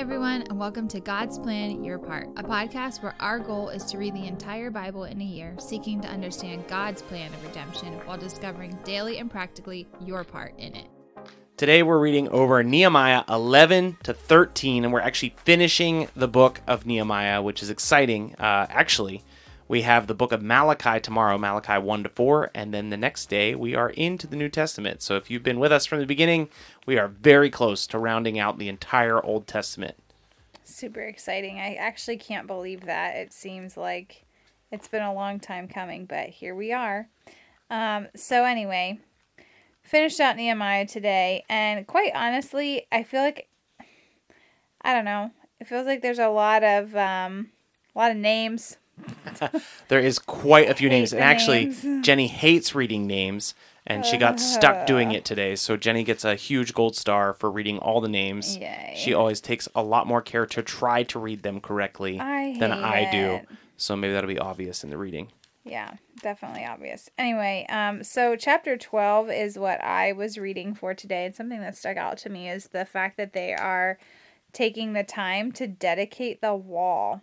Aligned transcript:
everyone, 0.00 0.40
and 0.48 0.58
welcome 0.58 0.88
to 0.88 0.98
God's 0.98 1.38
Plan 1.38 1.84
Your 1.84 1.98
Part, 1.98 2.28
a 2.38 2.42
podcast 2.42 3.02
where 3.02 3.14
our 3.20 3.38
goal 3.38 3.68
is 3.68 3.84
to 3.84 3.98
read 3.98 4.14
the 4.14 4.26
entire 4.26 4.70
Bible 4.70 5.04
in 5.04 5.20
a 5.20 5.24
year, 5.24 5.54
seeking 5.58 6.00
to 6.00 6.08
understand 6.08 6.66
God's 6.68 7.02
plan 7.02 7.30
of 7.34 7.44
redemption 7.44 7.92
while 8.06 8.16
discovering 8.16 8.78
daily 8.82 9.18
and 9.18 9.30
practically 9.30 9.86
your 10.00 10.24
part 10.24 10.54
in 10.56 10.74
it. 10.74 10.86
Today 11.58 11.82
we're 11.82 11.98
reading 11.98 12.30
over 12.30 12.62
Nehemiah 12.62 13.24
11 13.28 13.98
to 14.04 14.14
13, 14.14 14.84
and 14.84 14.92
we're 14.94 15.00
actually 15.00 15.34
finishing 15.44 16.08
the 16.16 16.28
book 16.28 16.62
of 16.66 16.86
Nehemiah, 16.86 17.42
which 17.42 17.62
is 17.62 17.68
exciting. 17.68 18.34
Uh, 18.38 18.66
actually, 18.70 19.22
we 19.70 19.82
have 19.82 20.08
the 20.08 20.16
book 20.16 20.32
of 20.32 20.42
Malachi 20.42 20.98
tomorrow, 20.98 21.38
Malachi 21.38 21.78
1 21.78 22.02
to 22.02 22.08
4, 22.08 22.50
and 22.56 22.74
then 22.74 22.90
the 22.90 22.96
next 22.96 23.26
day 23.26 23.54
we 23.54 23.72
are 23.76 23.90
into 23.90 24.26
the 24.26 24.34
New 24.34 24.48
Testament. 24.48 25.00
So 25.00 25.14
if 25.14 25.30
you've 25.30 25.44
been 25.44 25.60
with 25.60 25.70
us 25.70 25.86
from 25.86 26.00
the 26.00 26.06
beginning, 26.06 26.48
we 26.86 26.98
are 26.98 27.06
very 27.06 27.50
close 27.50 27.86
to 27.86 27.98
rounding 28.00 28.36
out 28.36 28.58
the 28.58 28.68
entire 28.68 29.24
Old 29.24 29.46
Testament. 29.46 29.94
Super 30.64 31.02
exciting. 31.02 31.60
I 31.60 31.74
actually 31.74 32.16
can't 32.16 32.48
believe 32.48 32.80
that. 32.86 33.14
It 33.14 33.32
seems 33.32 33.76
like 33.76 34.24
it's 34.72 34.88
been 34.88 35.04
a 35.04 35.14
long 35.14 35.38
time 35.38 35.68
coming, 35.68 36.04
but 36.04 36.30
here 36.30 36.56
we 36.56 36.72
are. 36.72 37.06
Um, 37.70 38.08
so, 38.16 38.42
anyway, 38.42 38.98
finished 39.84 40.18
out 40.18 40.34
Nehemiah 40.34 40.88
today, 40.88 41.44
and 41.48 41.86
quite 41.86 42.10
honestly, 42.16 42.88
I 42.90 43.04
feel 43.04 43.22
like 43.22 43.46
I 44.80 44.94
don't 44.94 45.04
know. 45.04 45.30
It 45.60 45.68
feels 45.68 45.86
like 45.86 46.02
there's 46.02 46.18
a 46.18 46.28
lot 46.28 46.64
of 46.64 46.96
um, 46.96 47.50
a 47.94 47.98
lot 48.00 48.10
of 48.10 48.16
names, 48.16 48.76
there 49.88 50.00
is 50.00 50.18
quite 50.18 50.68
a 50.68 50.74
few 50.74 50.88
names, 50.88 51.12
and 51.12 51.22
actually, 51.22 51.66
names. 51.66 52.06
Jenny 52.06 52.26
hates 52.26 52.74
reading 52.74 53.06
names, 53.06 53.54
and 53.86 54.04
she 54.04 54.16
got 54.16 54.40
stuck 54.40 54.86
doing 54.86 55.12
it 55.12 55.24
today. 55.24 55.56
So 55.56 55.76
Jenny 55.76 56.04
gets 56.04 56.24
a 56.24 56.34
huge 56.34 56.74
gold 56.74 56.96
star 56.96 57.32
for 57.32 57.50
reading 57.50 57.78
all 57.78 58.00
the 58.00 58.08
names. 58.08 58.56
Yay. 58.56 58.94
She 58.96 59.14
always 59.14 59.40
takes 59.40 59.68
a 59.74 59.82
lot 59.82 60.06
more 60.06 60.22
care 60.22 60.46
to 60.46 60.62
try 60.62 61.02
to 61.04 61.18
read 61.18 61.42
them 61.42 61.60
correctly 61.60 62.20
I 62.20 62.56
than 62.58 62.72
I 62.72 63.10
do. 63.10 63.18
it. 63.18 63.48
So 63.76 63.96
maybe 63.96 64.12
that'll 64.12 64.28
be 64.28 64.38
obvious 64.38 64.84
in 64.84 64.90
the 64.90 64.98
reading. 64.98 65.32
Yeah, 65.64 65.94
definitely 66.22 66.64
obvious. 66.64 67.10
Anyway, 67.18 67.66
um, 67.68 68.02
so 68.02 68.34
chapter 68.36 68.76
12 68.76 69.30
is 69.30 69.58
what 69.58 69.82
I 69.82 70.12
was 70.12 70.38
reading 70.38 70.74
for 70.74 70.94
today, 70.94 71.26
and 71.26 71.34
something 71.34 71.60
that 71.60 71.76
stuck 71.76 71.96
out 71.96 72.18
to 72.18 72.30
me 72.30 72.48
is 72.48 72.68
the 72.68 72.84
fact 72.84 73.16
that 73.18 73.32
they 73.32 73.54
are 73.54 73.98
taking 74.52 74.92
the 74.92 75.04
time 75.04 75.52
to 75.52 75.66
dedicate 75.66 76.40
the 76.40 76.54
wall. 76.54 77.22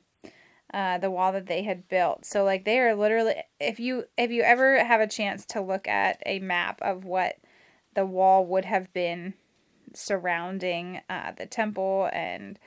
Uh, 0.73 0.97
the 0.97 1.09
wall 1.09 1.31
that 1.31 1.47
they 1.47 1.63
had 1.63 1.87
built. 1.87 2.25
So 2.25 2.43
like 2.43 2.65
they 2.65 2.77
are 2.79 2.93
literally 2.93 3.35
if 3.57 3.79
you 3.79 4.03
if 4.17 4.31
you 4.31 4.41
ever 4.41 4.83
have 4.83 4.99
a 4.99 5.07
chance 5.07 5.45
to 5.47 5.61
look 5.61 5.87
at 5.87 6.21
a 6.25 6.39
map 6.39 6.81
of 6.81 7.05
what 7.05 7.37
the 7.93 8.05
wall 8.05 8.45
would 8.45 8.65
have 8.65 8.91
been 8.91 9.33
surrounding 9.93 11.01
uh, 11.09 11.31
the 11.37 11.45
temple 11.45 12.09
and 12.11 12.59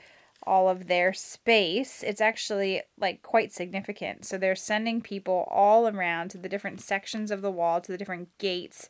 all 0.43 0.67
of 0.67 0.87
their 0.87 1.13
space, 1.13 2.03
it's 2.03 2.21
actually 2.21 2.81
like 2.97 3.21
quite 3.21 3.53
significant. 3.53 4.25
So 4.25 4.37
they're 4.37 4.55
sending 4.55 5.01
people 5.01 5.47
all 5.51 5.87
around 5.87 6.31
to 6.31 6.37
the 6.37 6.49
different 6.49 6.81
sections 6.81 7.29
of 7.29 7.41
the 7.41 7.51
wall, 7.51 7.81
to 7.81 7.91
the 7.91 7.97
different 7.97 8.29
gates. 8.39 8.89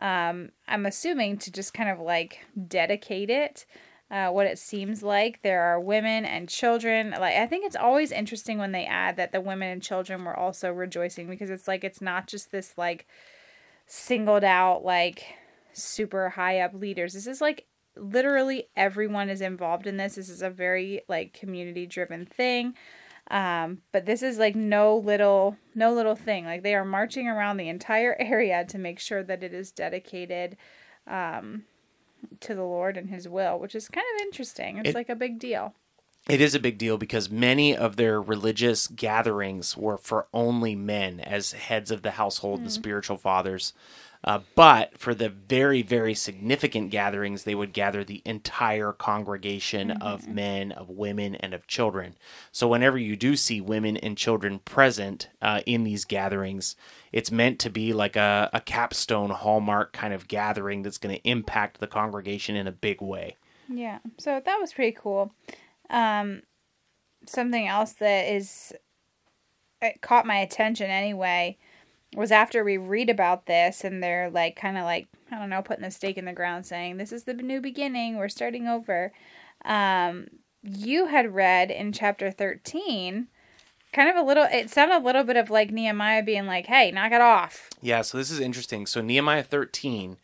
Um, 0.00 0.50
I'm 0.68 0.86
assuming 0.86 1.38
to 1.38 1.50
just 1.50 1.74
kind 1.74 1.90
of 1.90 1.98
like 1.98 2.44
dedicate 2.68 3.30
it. 3.30 3.66
Uh, 4.10 4.28
what 4.28 4.46
it 4.46 4.58
seems 4.58 5.02
like 5.02 5.42
there 5.42 5.62
are 5.62 5.80
women 5.80 6.24
and 6.24 6.48
children. 6.48 7.10
Like 7.10 7.36
I 7.36 7.46
think 7.46 7.64
it's 7.64 7.74
always 7.74 8.12
interesting 8.12 8.58
when 8.58 8.72
they 8.72 8.84
add 8.84 9.16
that 9.16 9.32
the 9.32 9.40
women 9.40 9.70
and 9.70 9.82
children 9.82 10.24
were 10.24 10.38
also 10.38 10.70
rejoicing 10.70 11.28
because 11.28 11.50
it's 11.50 11.66
like 11.66 11.84
it's 11.84 12.02
not 12.02 12.28
just 12.28 12.52
this 12.52 12.74
like 12.76 13.06
singled 13.86 14.44
out 14.44 14.84
like 14.84 15.24
super 15.72 16.30
high 16.30 16.60
up 16.60 16.74
leaders. 16.74 17.14
This 17.14 17.26
is 17.26 17.40
like 17.40 17.66
literally 17.96 18.68
everyone 18.76 19.30
is 19.30 19.40
involved 19.40 19.86
in 19.86 19.96
this. 19.96 20.16
This 20.16 20.28
is 20.28 20.42
a 20.42 20.50
very 20.50 21.02
like 21.08 21.32
community 21.32 21.86
driven 21.86 22.26
thing. 22.26 22.74
Um, 23.30 23.78
but 23.90 24.04
this 24.04 24.22
is 24.22 24.38
like 24.38 24.54
no 24.54 24.98
little 24.98 25.56
no 25.74 25.92
little 25.92 26.16
thing. 26.16 26.44
Like 26.44 26.62
they 26.62 26.74
are 26.74 26.84
marching 26.84 27.28
around 27.28 27.56
the 27.56 27.68
entire 27.68 28.16
area 28.20 28.64
to 28.66 28.78
make 28.78 29.00
sure 29.00 29.22
that 29.22 29.42
it 29.42 29.54
is 29.54 29.70
dedicated 29.70 30.56
um, 31.06 31.64
to 32.40 32.54
the 32.54 32.64
Lord 32.64 32.96
and 32.96 33.10
His 33.10 33.28
will, 33.28 33.58
which 33.58 33.74
is 33.74 33.88
kind 33.88 34.06
of 34.14 34.26
interesting. 34.26 34.78
It's 34.78 34.90
It- 34.90 34.94
like 34.94 35.08
a 35.08 35.14
big 35.14 35.38
deal. 35.38 35.74
It 36.28 36.40
is 36.40 36.54
a 36.54 36.60
big 36.60 36.78
deal 36.78 36.96
because 36.96 37.28
many 37.28 37.76
of 37.76 37.96
their 37.96 38.20
religious 38.20 38.88
gatherings 38.88 39.76
were 39.76 39.98
for 39.98 40.26
only 40.32 40.74
men 40.74 41.20
as 41.20 41.52
heads 41.52 41.90
of 41.90 42.00
the 42.00 42.12
household 42.12 42.60
and 42.60 42.68
hmm. 42.68 42.72
spiritual 42.72 43.18
fathers. 43.18 43.74
Uh, 44.24 44.40
but 44.54 44.96
for 44.96 45.14
the 45.14 45.28
very, 45.28 45.82
very 45.82 46.14
significant 46.14 46.90
gatherings, 46.90 47.44
they 47.44 47.54
would 47.54 47.74
gather 47.74 48.02
the 48.02 48.22
entire 48.24 48.90
congregation 48.90 49.90
of 49.90 50.26
men, 50.26 50.72
of 50.72 50.88
women, 50.88 51.34
and 51.34 51.52
of 51.52 51.66
children. 51.66 52.16
So, 52.50 52.66
whenever 52.66 52.96
you 52.96 53.16
do 53.16 53.36
see 53.36 53.60
women 53.60 53.98
and 53.98 54.16
children 54.16 54.60
present 54.60 55.28
uh, 55.42 55.60
in 55.66 55.84
these 55.84 56.06
gatherings, 56.06 56.74
it's 57.12 57.30
meant 57.30 57.58
to 57.60 57.70
be 57.70 57.92
like 57.92 58.16
a, 58.16 58.48
a 58.54 58.62
capstone 58.62 59.30
hallmark 59.30 59.92
kind 59.92 60.14
of 60.14 60.26
gathering 60.26 60.82
that's 60.82 60.98
going 60.98 61.14
to 61.14 61.28
impact 61.28 61.78
the 61.78 61.86
congregation 61.86 62.56
in 62.56 62.66
a 62.66 62.72
big 62.72 63.02
way. 63.02 63.36
Yeah, 63.68 63.98
so 64.16 64.40
that 64.42 64.56
was 64.58 64.72
pretty 64.72 64.96
cool. 64.98 65.32
Um, 65.90 66.42
something 67.26 67.66
else 67.66 67.92
that 67.94 68.32
is 68.32 68.72
it 69.82 70.00
caught 70.00 70.24
my 70.24 70.38
attention 70.38 70.90
anyway 70.90 71.58
was 72.14 72.32
after 72.32 72.64
we 72.64 72.76
read 72.76 73.10
about 73.10 73.46
this 73.46 73.84
and 73.84 74.02
they're 74.02 74.30
like 74.30 74.56
kind 74.56 74.78
of 74.78 74.84
like 74.84 75.08
I 75.30 75.38
don't 75.38 75.50
know 75.50 75.62
putting 75.62 75.84
the 75.84 75.90
stake 75.90 76.18
in 76.18 76.24
the 76.24 76.32
ground 76.32 76.66
saying 76.66 76.96
this 76.96 77.12
is 77.12 77.24
the 77.24 77.34
new 77.34 77.60
beginning 77.60 78.16
we're 78.16 78.28
starting 78.28 78.68
over. 78.68 79.12
Um, 79.64 80.28
you 80.62 81.06
had 81.06 81.34
read 81.34 81.70
in 81.70 81.92
chapter 81.92 82.30
thirteen 82.30 83.28
kind 83.92 84.10
of 84.10 84.16
a 84.16 84.22
little 84.26 84.46
it 84.50 84.70
sounded 84.70 84.96
a 84.96 85.04
little 85.04 85.24
bit 85.24 85.36
of 85.36 85.50
like 85.50 85.70
Nehemiah 85.70 86.22
being 86.22 86.46
like 86.46 86.66
hey 86.66 86.90
knock 86.90 87.12
it 87.12 87.20
off 87.20 87.70
Yeah, 87.80 88.02
so 88.02 88.18
this 88.18 88.30
is 88.30 88.40
interesting. 88.40 88.86
So 88.86 89.00
Nehemiah 89.00 89.44
13, 89.44 90.16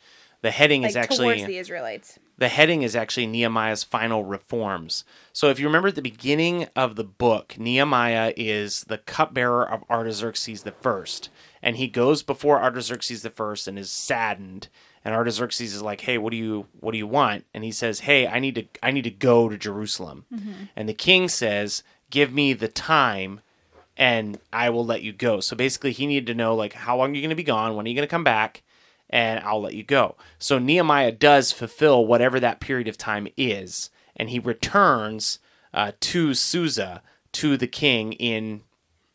the 0.43 0.51
heading 0.51 0.83
like 0.83 0.91
is 0.91 0.97
actually 0.97 1.37
towards 1.37 1.47
the 1.47 1.59
Israelites. 1.59 2.19
The 2.41 2.49
heading 2.49 2.81
is 2.81 2.97
actually 2.97 3.27
Nehemiah's 3.27 3.85
final 3.85 4.25
reforms. 4.25 5.05
So 5.31 5.51
if 5.51 5.61
you 5.61 5.67
remember 5.67 5.89
at 5.89 5.95
the 5.95 6.01
beginning 6.01 6.67
of 6.75 6.97
the 6.97 7.05
book, 7.05 7.57
Nehemiah 7.59 8.33
is 8.35 8.85
the 8.85 8.97
cupbearer 8.97 9.63
of 9.63 9.85
Artaxerxes 9.91 10.63
the 10.63 10.73
first, 10.73 11.29
and 11.63 11.77
he 11.77 11.87
goes 11.87 12.23
before 12.23 12.59
Artaxerxes 12.59 13.21
the 13.21 13.29
first 13.29 13.69
and 13.69 13.79
is 13.79 13.93
saddened. 13.93 14.69
And 15.05 15.15
Artaxerxes 15.15 15.75
is 15.75 15.83
like, 15.83 16.01
"Hey, 16.01 16.17
what 16.17 16.31
do 16.31 16.39
you 16.39 16.67
what 16.81 16.93
do 16.93 16.99
you 16.99 17.07
want?" 17.07 17.45
And 17.53 17.63
he 17.63 17.73
says, 17.73 18.01
"Hey, 18.01 18.27
I 18.27 18.39
need 18.39 18.55
to 18.55 18.65
I 18.83 18.91
need 18.91 19.05
to 19.05 19.11
go 19.11 19.51
to 19.51 19.59
Jerusalem." 19.59 20.25
Mm-hmm. 20.33 20.53
And 20.75 20.89
the 20.89 20.95
king 20.95 21.29
says, 21.29 21.83
"Give 22.09 22.33
me 22.33 22.55
the 22.55 22.69
time 22.69 23.43
and 23.99 24.39
I 24.51 24.71
will 24.71 24.87
let 24.87 25.03
you 25.03 25.13
go. 25.13 25.41
So 25.41 25.55
basically, 25.55 25.93
he 25.93 26.07
needed 26.07 26.27
to 26.29 26.35
know 26.35 26.55
like 26.55 26.73
how 26.73 26.97
long 26.97 27.11
are 27.11 27.15
you're 27.15 27.21
going 27.21 27.29
to 27.29 27.37
be 27.37 27.43
gone, 27.43 27.77
when 27.77 27.85
are 27.85 27.89
you 27.91 27.95
going 27.95 28.09
to 28.09 28.11
come 28.11 28.25
back, 28.25 28.63
and 29.11 29.45
I'll 29.45 29.61
let 29.61 29.75
you 29.75 29.83
go. 29.83 30.17
So 30.39 30.59
Nehemiah 30.59 31.13
does 31.13 31.53
fulfill 31.53 32.07
whatever 32.07 32.41
that 32.41 32.61
period 32.61 32.89
of 32.89 32.97
time 32.97 33.29
is, 33.37 33.91
and 34.17 34.31
he 34.31 34.39
returns 34.39 35.41
uh, 35.75 35.93
to 36.01 36.33
Susa 36.33 37.03
to 37.33 37.57
the 37.57 37.67
king 37.67 38.13
in 38.15 38.63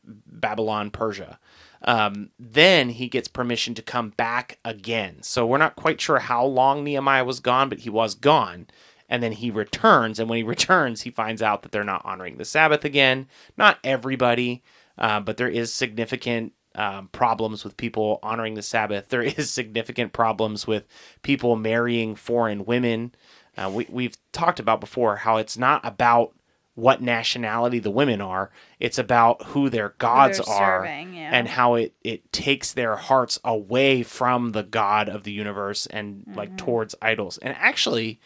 Babylon, 0.03 0.91
Persia. 0.91 1.39
Um, 1.81 2.29
then 2.39 2.89
he 2.89 3.07
gets 3.07 3.27
permission 3.27 3.73
to 3.75 3.81
come 3.81 4.09
back 4.09 4.59
again. 4.65 5.21
So 5.21 5.45
we're 5.45 5.57
not 5.57 5.75
quite 5.75 6.01
sure 6.01 6.19
how 6.19 6.45
long 6.45 6.83
Nehemiah 6.83 7.25
was 7.25 7.39
gone, 7.39 7.69
but 7.69 7.79
he 7.79 7.89
was 7.89 8.15
gone. 8.15 8.67
And 9.07 9.21
then 9.21 9.33
he 9.33 9.51
returns, 9.51 10.19
and 10.19 10.27
when 10.27 10.37
he 10.37 10.43
returns, 10.55 11.03
he 11.03 11.11
finds 11.11 11.41
out 11.41 11.61
that 11.61 11.71
they're 11.71 11.83
not 11.83 12.03
honoring 12.03 12.37
the 12.37 12.45
Sabbath 12.45 12.83
again. 12.83 13.27
Not 13.55 13.77
everybody, 13.83 14.63
uh, 14.97 15.19
but 15.19 15.37
there 15.37 15.47
is 15.47 15.71
significant 15.71 16.53
um, 16.75 17.09
problems 17.11 17.63
with 17.63 17.77
people 17.77 18.19
honoring 18.21 18.53
the 18.53 18.61
Sabbath. 18.61 19.09
There 19.15 19.21
is 19.21 19.49
significant 19.49 20.13
problems 20.13 20.67
with 20.67 20.85
people 21.21 21.55
marrying 21.55 22.15
foreign 22.15 22.65
women. 22.65 23.15
Uh, 23.57 23.71
we, 23.73 23.87
we've 23.89 24.17
talked 24.31 24.59
about 24.59 24.81
before 24.81 25.17
how 25.17 25.37
it's 25.37 25.57
not 25.57 25.85
about 25.85 26.33
what 26.75 27.01
nationality 27.01 27.79
the 27.79 27.89
women 27.89 28.19
are. 28.19 28.51
It's 28.79 28.97
about 28.97 29.41
who 29.47 29.69
their 29.69 29.95
gods 29.97 30.37
they're 30.37 30.57
serving, 30.57 31.13
yeah. 31.13 31.29
and 31.31 31.47
how 31.47 31.75
it, 31.75 31.93
it 32.03 32.31
takes 32.33 32.73
their 32.73 32.97
hearts 32.97 33.39
away 33.45 34.03
from 34.03 34.51
the 34.51 34.63
God 34.63 35.07
of 35.07 35.23
the 35.23 35.31
universe 35.31 35.85
and 35.87 36.25
like 36.35 36.57
towards 36.57 36.93
idols. 37.01 37.37
And 37.37 37.55
actually, 37.57 38.19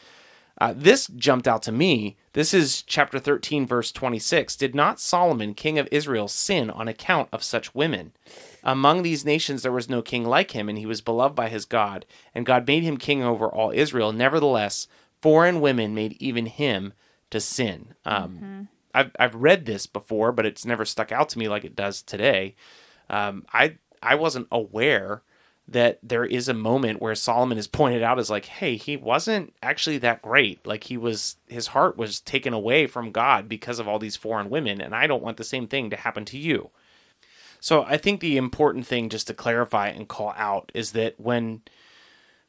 uh, 0.59 0.73
this 0.75 1.07
jumped 1.07 1.47
out 1.47 1.63
to 1.63 1.71
me. 1.71 2.17
This 2.33 2.53
is 2.53 2.81
chapter 2.81 3.17
13, 3.17 3.65
verse 3.65 3.91
26. 3.91 4.56
Did 4.56 4.75
not 4.75 5.00
Solomon, 5.00 5.53
king 5.53 5.79
of 5.79 5.88
Israel, 5.91 6.27
sin 6.27 6.69
on 6.69 6.88
account 6.88 7.29
of 7.31 7.44
such 7.44 7.73
women? 7.73 8.11
Among 8.63 9.01
these 9.03 9.23
nations 9.23 9.61
there 9.61 9.71
was 9.71 9.89
no 9.89 10.01
king 10.01 10.25
like 10.25 10.51
him, 10.51 10.67
and 10.67 10.77
he 10.77 10.85
was 10.85 11.01
beloved 11.01 11.35
by 11.35 11.47
his 11.47 11.65
God. 11.65 12.06
And 12.35 12.45
God 12.45 12.67
made 12.67 12.83
him 12.83 12.97
king 12.97 13.23
over 13.23 13.47
all 13.47 13.71
Israel. 13.71 14.11
Nevertheless, 14.11 14.88
foreign 15.21 15.61
women 15.61 15.95
made 15.95 16.17
even 16.19 16.45
him 16.45 16.94
to 17.29 17.39
sin. 17.39 17.94
Um, 18.06 18.67
I've, 18.94 19.11
I've 19.19 19.35
read 19.35 19.65
this 19.65 19.85
before, 19.85 20.31
but 20.31 20.45
it's 20.45 20.65
never 20.65 20.83
stuck 20.83 21.11
out 21.11 21.29
to 21.29 21.39
me 21.39 21.47
like 21.47 21.63
it 21.63 21.75
does 21.75 22.01
today. 22.01 22.56
Um, 23.09 23.45
I 23.53 23.77
I 24.01 24.15
wasn't 24.15 24.47
aware 24.51 25.23
that 25.71 26.00
there 26.01 26.25
is 26.25 26.50
a 26.50 26.54
moment 26.54 27.01
where 27.01 27.16
Solomon 27.16 27.57
is 27.57 27.68
pointed 27.68 28.01
out 28.01 28.19
as 28.19 28.30
like, 28.30 28.45
hey, 28.45 28.75
he 28.75 28.98
wasn't 28.98 29.54
actually 29.62 30.00
that 30.00 30.21
great. 30.21 30.66
Like 30.66 30.86
he 30.86 30.98
was, 30.98 31.38
his 31.48 31.68
heart 31.68 31.98
was 31.98 32.19
taken 32.19 32.54
away 32.54 32.88
from 32.88 33.12
God 33.12 33.48
because 33.48 33.80
of 33.80 33.88
all 33.88 34.00
these 34.00 34.16
foreign 34.16 34.50
women, 34.50 34.81
and 34.81 34.95
I 34.95 35.07
don't 35.07 35.24
want 35.24 35.38
the 35.38 35.44
same 35.44 35.68
thing 35.68 35.89
to 35.89 35.95
happen 35.95 36.25
to 36.25 36.38
you. 36.38 36.71
So 37.60 37.83
I 37.83 37.98
think 37.98 38.19
the 38.19 38.38
important 38.38 38.88
thing 38.88 39.10
just 39.10 39.27
to 39.27 39.33
clarify 39.33 39.89
and 39.89 40.07
call 40.07 40.33
out 40.38 40.71
is 40.74 40.94
that 40.94 41.19
when 41.19 41.62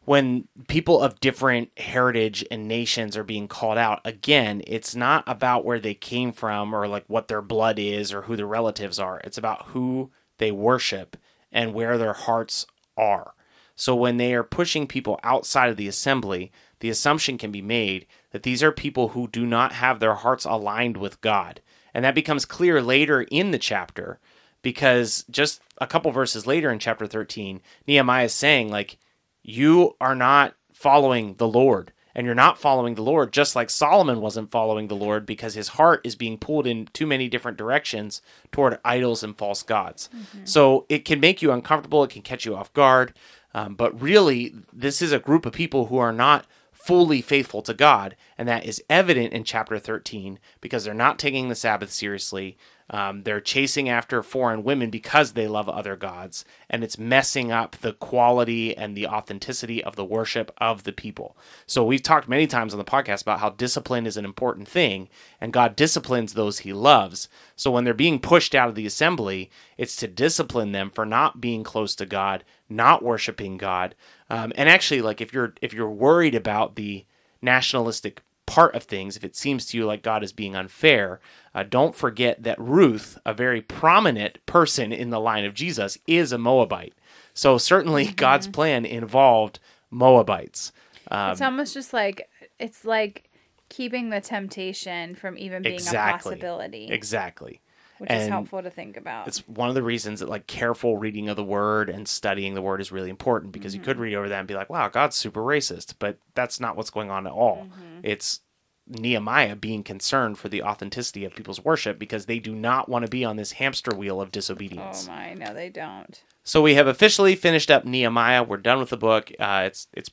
when 0.07 0.49
people 0.67 1.03
of 1.03 1.21
different 1.21 1.71
heritage 1.79 2.45
and 2.51 2.67
nations 2.67 3.17
are 3.17 3.23
being 3.23 3.47
called 3.47 3.77
out, 3.77 4.01
again, 4.05 4.63
it's 4.67 4.97
not 4.97 5.23
about 5.27 5.65
where 5.65 5.79
they 5.79 5.95
came 5.95 6.33
from 6.33 6.75
or 6.75 6.89
like 6.89 7.05
what 7.07 7.29
their 7.29 7.43
blood 7.43 7.79
is 7.79 8.13
or 8.13 8.23
who 8.23 8.35
their 8.35 8.47
relatives 8.47 8.99
are. 8.99 9.21
It's 9.25 9.37
about 9.37 9.67
who 9.67 10.11
they 10.39 10.51
worship 10.51 11.17
and 11.53 11.75
where 11.75 11.99
their 11.99 12.15
hearts 12.15 12.67
are. 12.97 13.35
So 13.75 13.95
when 13.95 14.19
they 14.19 14.35
are 14.35 14.43
pushing 14.43 14.87
people 14.87 15.19
outside 15.23 15.71
of 15.71 15.77
the 15.77 15.89
assembly, 15.89 16.53
the 16.81 16.91
assumption 16.91 17.39
can 17.39 17.51
be 17.51 17.63
made 17.63 18.07
that 18.31 18.43
these 18.43 18.63
are 18.63 18.73
people 18.73 19.09
who 19.09 19.29
do 19.29 19.47
not 19.47 19.73
have 19.73 20.01
their 20.01 20.15
hearts 20.15 20.45
aligned 20.45 20.97
with 20.97 21.21
God. 21.21 21.61
And 21.95 22.05
that 22.05 22.15
becomes 22.15 22.45
clear 22.45 22.83
later 22.83 23.23
in 23.23 23.51
the 23.51 23.59
chapter 23.59 24.19
because 24.63 25.25
just 25.31 25.63
a 25.79 25.87
couple 25.87 26.11
verses 26.11 26.47
later 26.47 26.71
in 26.71 26.79
chapter 26.79 27.07
13, 27.07 27.61
Nehemiah 27.87 28.27
is 28.27 28.35
saying, 28.35 28.71
like, 28.71 28.99
you 29.43 29.97
are 30.01 30.15
not 30.15 30.55
following 30.73 31.35
the 31.37 31.49
Lord. 31.49 31.93
And 32.15 32.27
you're 32.27 32.35
not 32.35 32.59
following 32.59 32.95
the 32.95 33.03
Lord, 33.03 33.33
just 33.33 33.55
like 33.55 33.71
Solomon 33.71 34.21
wasn't 34.21 34.51
following 34.51 34.89
the 34.89 34.97
Lord 34.97 35.25
because 35.25 35.55
his 35.55 35.69
heart 35.69 36.01
is 36.05 36.17
being 36.17 36.39
pulled 36.39 36.67
in 36.67 36.89
too 36.93 37.07
many 37.07 37.29
different 37.29 37.57
directions 37.57 38.21
toward 38.51 38.79
idols 38.85 39.23
and 39.23 39.37
false 39.37 39.63
gods. 39.63 40.09
Mm-hmm. 40.15 40.45
So 40.45 40.87
it 40.89 41.05
can 41.05 41.21
make 41.21 41.41
you 41.41 41.53
uncomfortable, 41.53 42.03
it 42.05 42.11
can 42.11 42.23
catch 42.23 42.45
you 42.45 42.57
off 42.57 42.73
guard. 42.73 43.15
Um, 43.55 43.75
but 43.75 44.01
really, 44.01 44.55
this 44.73 45.03
is 45.03 45.13
a 45.13 45.19
group 45.19 45.47
of 45.47 45.53
people 45.53 45.87
who 45.87 45.99
are 45.99 46.13
not 46.13 46.47
fully 46.73 47.21
faithful 47.21 47.63
to 47.63 47.75
God. 47.75 48.17
And 48.39 48.49
that 48.49 48.65
is 48.65 48.83
evident 48.89 49.33
in 49.33 49.45
chapter 49.45 49.79
13 49.79 50.39
because 50.61 50.85
they're 50.85 50.95
not 50.95 51.19
taking 51.19 51.49
the 51.49 51.55
Sabbath 51.55 51.93
seriously. 51.93 52.57
Um, 52.93 53.23
they're 53.23 53.41
chasing 53.41 53.89
after 53.89 54.21
foreign 54.23 54.65
women 54.65 54.91
because 54.91 55.33
they 55.33 55.47
love 55.47 55.69
other 55.69 55.95
gods, 55.95 56.45
and 56.69 56.83
it's 56.83 56.99
messing 56.99 57.53
up 57.53 57.77
the 57.77 57.93
quality 57.93 58.77
and 58.77 58.97
the 58.97 59.07
authenticity 59.07 59.83
of 59.83 59.95
the 59.95 60.05
worship 60.05 60.53
of 60.59 60.83
the 60.83 60.93
people. 60.93 61.37
So, 61.67 61.85
we've 61.85 62.03
talked 62.03 62.29
many 62.29 62.49
times 62.49 62.75
on 62.75 62.79
the 62.79 62.85
podcast 62.85 63.23
about 63.23 63.39
how 63.39 63.51
discipline 63.51 64.07
is 64.07 64.17
an 64.17 64.25
important 64.25 64.67
thing, 64.67 65.09
and 65.41 65.53
God 65.53 65.77
disciplines 65.77 66.35
those 66.35 66.61
he 66.61 66.73
loves. 66.73 67.29
So, 67.55 67.71
when 67.71 67.85
they're 67.85 67.95
being 67.95 68.19
pushed 68.19 68.57
out 68.57 68.69
of 68.69 68.75
the 68.75 68.87
assembly, 68.87 69.51
it's 69.79 69.95
to 69.97 70.09
discipline 70.09 70.73
them 70.73 70.91
for 70.91 71.07
not 71.07 71.41
being 71.41 71.63
close 71.63 71.95
to 71.95 72.07
God, 72.07 72.45
not 72.69 73.05
worshiping 73.05 73.57
God. 73.57 73.95
Um, 74.29 74.53
and 74.57 74.69
actually, 74.69 75.01
like 75.01 75.21
if 75.21 75.33
you're 75.33 75.55
if 75.63 75.73
you're 75.73 75.91
worried 75.91 76.35
about 76.35 76.75
the 76.75 77.05
nationalistic 77.41 78.23
part 78.51 78.75
of 78.75 78.83
things, 78.83 79.17
if 79.17 79.23
it 79.23 79.37
seems 79.37 79.65
to 79.67 79.77
you 79.77 79.87
like 79.87 80.03
God 80.03 80.25
is 80.25 80.33
being 80.33 80.57
unfair, 80.57 81.21
uh, 81.55 81.63
don't 81.63 81.95
forget 81.95 82.43
that 82.43 82.61
Ruth, 82.61 83.17
a 83.25 83.33
very 83.33 83.63
prominent 83.63 84.45
person 84.45 84.93
in 84.93 85.11
the 85.11 85.21
line 85.21 85.45
of 85.45 85.55
Jesus, 85.55 85.99
is 86.09 86.33
a 86.33 86.39
Moabite. 86.39 86.93
So 87.33 87.59
certainly 87.59 88.07
mm-hmm. 88.07 88.17
God's 88.17 88.49
plan 88.49 88.85
involved 88.85 89.61
Moabites. 89.89 90.73
Um, 91.13 91.31
it's 91.31 91.41
almost 91.41 91.75
just 91.75 91.93
like 91.93 92.29
it's 92.59 92.85
like 92.85 93.31
keeping 93.69 94.11
the 94.11 94.21
temptation 94.21 95.15
from 95.15 95.39
even 95.39 95.63
being 95.63 95.77
exactly, 95.77 96.33
a 96.33 96.35
possibility. 96.35 96.89
Exactly. 96.89 97.61
Which 98.01 98.11
and 98.11 98.23
is 98.23 98.29
helpful 98.29 98.63
to 98.63 98.71
think 98.71 98.97
about. 98.97 99.29
It's 99.29 99.47
one 99.47 99.69
of 99.69 99.75
the 99.75 99.83
reasons 99.83 100.21
that 100.21 100.29
like 100.29 100.47
careful 100.47 100.97
reading 100.97 101.29
of 101.29 101.37
the 101.37 101.45
word 101.45 101.91
and 101.91 102.09
studying 102.09 102.55
the 102.55 102.63
word 102.63 102.81
is 102.81 102.91
really 102.91 103.11
important 103.11 103.53
because 103.53 103.75
mm-hmm. 103.75 103.83
you 103.83 103.85
could 103.85 103.97
mm-hmm. 103.97 104.05
read 104.05 104.15
over 104.15 104.29
that 104.31 104.39
and 104.39 104.49
be 104.49 104.55
like, 104.55 104.71
wow, 104.71 104.89
God's 104.89 105.17
super 105.17 105.43
racist, 105.43 105.95
but 105.99 106.17
that's 106.35 106.61
not 106.61 106.77
what's 106.77 106.89
going 106.89 107.11
on 107.11 107.27
at 107.27 107.33
all. 107.33 107.67
Mm-hmm. 107.67 108.01
It's 108.03 108.41
Nehemiah 108.87 109.55
being 109.55 109.83
concerned 109.83 110.39
for 110.39 110.49
the 110.49 110.63
authenticity 110.63 111.27
of 111.27 111.35
people's 111.35 111.63
worship 111.63 111.99
because 111.99 112.25
they 112.25 112.39
do 112.39 112.55
not 112.55 112.89
want 112.89 113.05
to 113.05 113.11
be 113.11 113.23
on 113.23 113.37
this 113.37 113.53
hamster 113.53 113.95
wheel 113.95 114.21
of 114.21 114.33
disobedience. 114.33 115.07
Oh 115.07 115.13
my, 115.13 115.35
no, 115.35 115.53
they 115.53 115.69
don't. 115.69 116.23
So 116.43 116.63
we 116.63 116.75
have 116.75 116.87
officially 116.87 117.37
finished 117.37 117.71
up 117.71 117.85
Nehemiah. 117.85 118.43
We're 118.43 118.57
done 118.57 118.79
with 118.79 118.89
the 118.89 118.97
book. 118.97 119.31
Uh, 119.39 119.65
it's 119.67 119.89
it's 119.93 120.11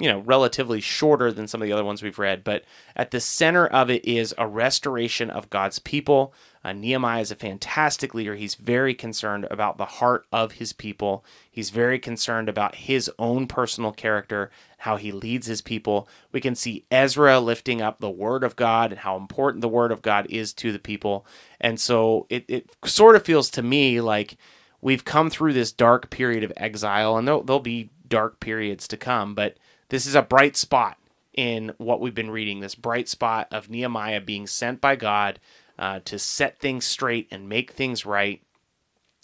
you 0.00 0.08
know 0.08 0.20
relatively 0.20 0.80
shorter 0.80 1.30
than 1.30 1.46
some 1.46 1.60
of 1.60 1.66
the 1.66 1.72
other 1.72 1.84
ones 1.84 2.02
we've 2.02 2.18
read, 2.18 2.42
but 2.42 2.64
at 2.96 3.10
the 3.10 3.20
center 3.20 3.66
of 3.66 3.90
it 3.90 4.04
is 4.04 4.34
a 4.38 4.48
restoration 4.48 5.30
of 5.30 5.50
God's 5.50 5.78
people. 5.78 6.32
Uh, 6.64 6.72
Nehemiah 6.72 7.20
is 7.20 7.30
a 7.30 7.36
fantastic 7.36 8.14
leader. 8.14 8.34
He's 8.34 8.54
very 8.54 8.94
concerned 8.94 9.46
about 9.50 9.78
the 9.78 9.86
heart 9.86 10.26
of 10.32 10.52
his 10.52 10.72
people. 10.72 11.24
He's 11.50 11.70
very 11.70 11.98
concerned 11.98 12.48
about 12.48 12.74
his 12.74 13.10
own 13.18 13.46
personal 13.46 13.92
character, 13.92 14.50
how 14.78 14.96
he 14.96 15.12
leads 15.12 15.46
his 15.46 15.62
people. 15.62 16.08
We 16.32 16.40
can 16.40 16.54
see 16.54 16.84
Ezra 16.90 17.40
lifting 17.40 17.80
up 17.80 18.00
the 18.00 18.10
word 18.10 18.44
of 18.44 18.56
God 18.56 18.92
and 18.92 19.00
how 19.00 19.16
important 19.16 19.62
the 19.62 19.68
word 19.68 19.92
of 19.92 20.02
God 20.02 20.26
is 20.28 20.52
to 20.54 20.72
the 20.72 20.78
people. 20.78 21.24
And 21.60 21.80
so 21.80 22.26
it, 22.28 22.44
it 22.48 22.70
sort 22.84 23.16
of 23.16 23.24
feels 23.24 23.48
to 23.50 23.62
me 23.62 24.00
like 24.00 24.36
we've 24.82 25.04
come 25.04 25.30
through 25.30 25.54
this 25.54 25.72
dark 25.72 26.10
period 26.10 26.44
of 26.44 26.52
exile, 26.56 27.16
and 27.16 27.26
there'll, 27.26 27.42
there'll 27.42 27.60
be 27.60 27.90
dark 28.06 28.40
periods 28.40 28.86
to 28.88 28.96
come, 28.98 29.34
but 29.34 29.56
this 29.90 30.06
is 30.06 30.14
a 30.14 30.22
bright 30.22 30.56
spot 30.56 30.96
in 31.34 31.72
what 31.78 32.00
we've 32.00 32.14
been 32.14 32.30
reading 32.30 32.60
this 32.60 32.74
bright 32.74 33.08
spot 33.08 33.48
of 33.50 33.70
Nehemiah 33.70 34.20
being 34.20 34.46
sent 34.46 34.80
by 34.80 34.96
God 34.96 35.38
uh, 35.78 36.00
to 36.04 36.18
set 36.18 36.58
things 36.58 36.84
straight 36.84 37.28
and 37.30 37.48
make 37.48 37.72
things 37.72 38.04
right. 38.06 38.42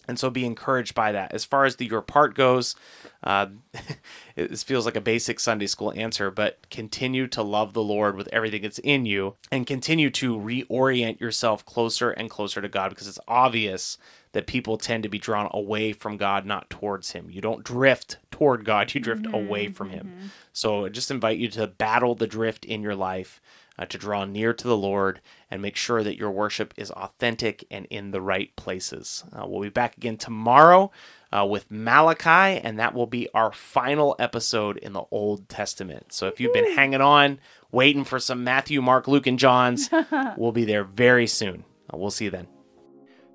And 0.08 0.18
so 0.20 0.30
be 0.30 0.46
encouraged 0.46 0.94
by 0.94 1.10
that. 1.10 1.34
As 1.34 1.44
far 1.44 1.64
as 1.64 1.76
the 1.76 1.86
your 1.86 2.00
part 2.00 2.36
goes, 2.36 2.76
uh, 3.24 3.46
it 4.36 4.56
feels 4.58 4.86
like 4.86 4.94
a 4.94 5.00
basic 5.00 5.40
Sunday 5.40 5.66
school 5.66 5.92
answer, 5.96 6.30
but 6.30 6.70
continue 6.70 7.26
to 7.28 7.42
love 7.42 7.72
the 7.72 7.82
Lord 7.82 8.16
with 8.16 8.28
everything 8.32 8.62
that's 8.62 8.78
in 8.78 9.04
you 9.04 9.34
and 9.50 9.66
continue 9.66 10.10
to 10.10 10.38
reorient 10.38 11.18
yourself 11.18 11.66
closer 11.66 12.10
and 12.10 12.30
closer 12.30 12.62
to 12.62 12.68
God 12.68 12.90
because 12.90 13.08
it's 13.08 13.18
obvious 13.26 13.98
that 14.30 14.46
people 14.46 14.78
tend 14.78 15.02
to 15.02 15.08
be 15.08 15.18
drawn 15.18 15.50
away 15.52 15.92
from 15.92 16.16
God, 16.16 16.46
not 16.46 16.70
towards 16.70 17.10
Him. 17.10 17.28
You 17.28 17.40
don't 17.40 17.64
drift 17.64 18.18
toward 18.36 18.64
God, 18.64 18.94
you 18.94 19.00
drift 19.00 19.22
mm-hmm, 19.22 19.34
away 19.34 19.68
from 19.68 19.90
Him. 19.90 20.06
Mm-hmm. 20.06 20.26
So 20.52 20.84
I 20.84 20.88
just 20.90 21.10
invite 21.10 21.38
you 21.38 21.48
to 21.48 21.66
battle 21.66 22.14
the 22.14 22.26
drift 22.26 22.64
in 22.64 22.82
your 22.82 22.94
life 22.94 23.40
uh, 23.78 23.86
to 23.86 23.98
draw 23.98 24.24
near 24.24 24.52
to 24.52 24.68
the 24.68 24.76
Lord 24.76 25.20
and 25.50 25.62
make 25.62 25.76
sure 25.76 26.02
that 26.02 26.18
your 26.18 26.30
worship 26.30 26.74
is 26.76 26.90
authentic 26.90 27.64
and 27.70 27.86
in 27.86 28.10
the 28.10 28.20
right 28.20 28.54
places. 28.56 29.24
Uh, 29.32 29.46
we'll 29.46 29.62
be 29.62 29.68
back 29.68 29.96
again 29.96 30.16
tomorrow 30.18 30.90
uh, 31.32 31.46
with 31.46 31.70
Malachi, 31.70 32.60
and 32.60 32.78
that 32.78 32.94
will 32.94 33.06
be 33.06 33.28
our 33.32 33.52
final 33.52 34.16
episode 34.18 34.76
in 34.78 34.92
the 34.92 35.04
Old 35.10 35.48
Testament. 35.48 36.12
So 36.12 36.26
if 36.26 36.40
you've 36.40 36.52
been 36.54 36.76
hanging 36.76 37.00
on, 37.00 37.38
waiting 37.72 38.04
for 38.04 38.18
some 38.18 38.44
Matthew, 38.44 38.82
Mark, 38.82 39.08
Luke, 39.08 39.26
and 39.26 39.38
John's, 39.38 39.88
we'll 40.36 40.52
be 40.52 40.64
there 40.64 40.84
very 40.84 41.26
soon. 41.26 41.64
Uh, 41.92 41.96
we'll 41.96 42.10
see 42.10 42.26
you 42.26 42.30
then. 42.30 42.55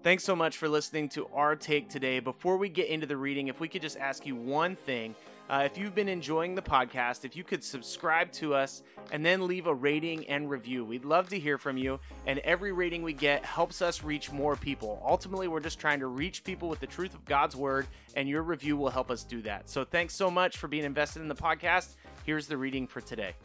Thanks 0.04 0.24
so 0.24 0.36
much 0.36 0.58
for 0.58 0.68
listening 0.68 1.10
to 1.10 1.28
our 1.28 1.56
take 1.56 1.88
today. 1.88 2.20
Before 2.20 2.58
we 2.58 2.70
get 2.70 2.88
into 2.88 3.06
the 3.06 3.18
reading, 3.18 3.50
if 3.50 3.60
we 3.60 3.68
could 3.68 3.84
just 3.84 3.98
ask 3.98 4.26
you 4.26 4.36
one 4.36 4.76
thing. 4.76 5.14
Uh, 5.48 5.62
if 5.64 5.78
you've 5.78 5.94
been 5.94 6.10
enjoying 6.10 6.56
the 6.56 6.62
podcast, 6.62 7.24
if 7.24 7.36
you 7.36 7.44
could 7.44 7.64
subscribe 7.64 8.32
to 8.32 8.56
us 8.56 8.82
and 9.12 9.24
then 9.24 9.46
leave 9.46 9.68
a 9.68 9.74
rating 9.74 10.28
and 10.28 10.50
review, 10.50 10.84
we'd 10.84 11.06
love 11.06 11.30
to 11.30 11.38
hear 11.38 11.60
from 11.60 11.78
you. 11.78 12.00
And 12.26 12.40
every 12.40 12.72
rating 12.72 13.04
we 13.04 13.14
get 13.14 13.46
helps 13.46 13.80
us 13.84 14.02
reach 14.02 14.32
more 14.32 14.56
people. 14.56 15.04
Ultimately, 15.08 15.48
we're 15.48 15.60
just 15.60 15.78
trying 15.78 16.00
to 16.00 16.08
reach 16.08 16.44
people 16.44 16.68
with 16.68 16.80
the 16.80 16.88
truth 16.88 17.14
of 17.14 17.24
God's 17.26 17.56
word, 17.56 17.86
and 18.16 18.28
your 18.28 18.42
review 18.42 18.78
will 18.78 18.90
help 18.90 19.12
us 19.12 19.24
do 19.24 19.44
that. 19.44 19.70
So 19.70 19.84
thanks 19.84 20.16
so 20.16 20.32
much 20.32 20.58
for 20.58 20.68
being 20.68 20.84
invested 20.84 21.22
in 21.22 21.28
the 21.28 21.36
podcast. 21.36 21.96
Here's 22.26 22.48
the 22.48 22.58
reading 22.58 22.88
for 22.88 23.02
today 23.02 23.36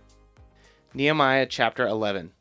Nehemiah 0.94 1.44
chapter 1.44 1.86
11. 1.86 2.32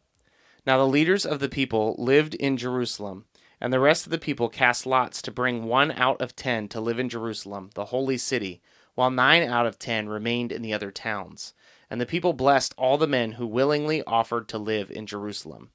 Now 0.65 0.77
the 0.77 0.88
leaders 0.88 1.25
of 1.25 1.39
the 1.39 1.50
people 1.50 1.95
lived 1.98 2.34
in 2.36 2.55
Jerusalem. 2.55 3.25
And 3.65 3.74
the 3.74 3.79
rest 3.79 4.05
of 4.05 4.12
the 4.12 4.19
people 4.19 4.48
cast 4.48 4.86
lots 4.86 5.24
to 5.24 5.31
bring 5.31 5.63
one 5.63 5.91
out 5.91 6.22
of 6.22 6.36
ten 6.36 6.67
to 6.67 6.79
live 6.79 7.00
in 7.00 7.10
Jerusalem, 7.10 7.72
the 7.74 7.86
holy 7.86 8.15
city, 8.15 8.62
while 8.93 9.10
nine 9.10 9.41
out 9.41 9.65
of 9.65 9.79
ten 9.79 10.07
remained 10.07 10.51
in 10.51 10.62
the 10.62 10.72
other 10.72 10.91
towns. 10.91 11.55
And 11.89 12.00
the 12.00 12.05
people 12.05 12.34
blessed 12.34 12.75
all 12.77 13.00
the 13.00 13.07
men 13.07 13.31
who 13.31 13.48
willingly 13.48 14.03
offered 14.03 14.48
to 14.50 14.60
live 14.60 14.91
in 14.91 15.07
Jerusalem. 15.07 15.72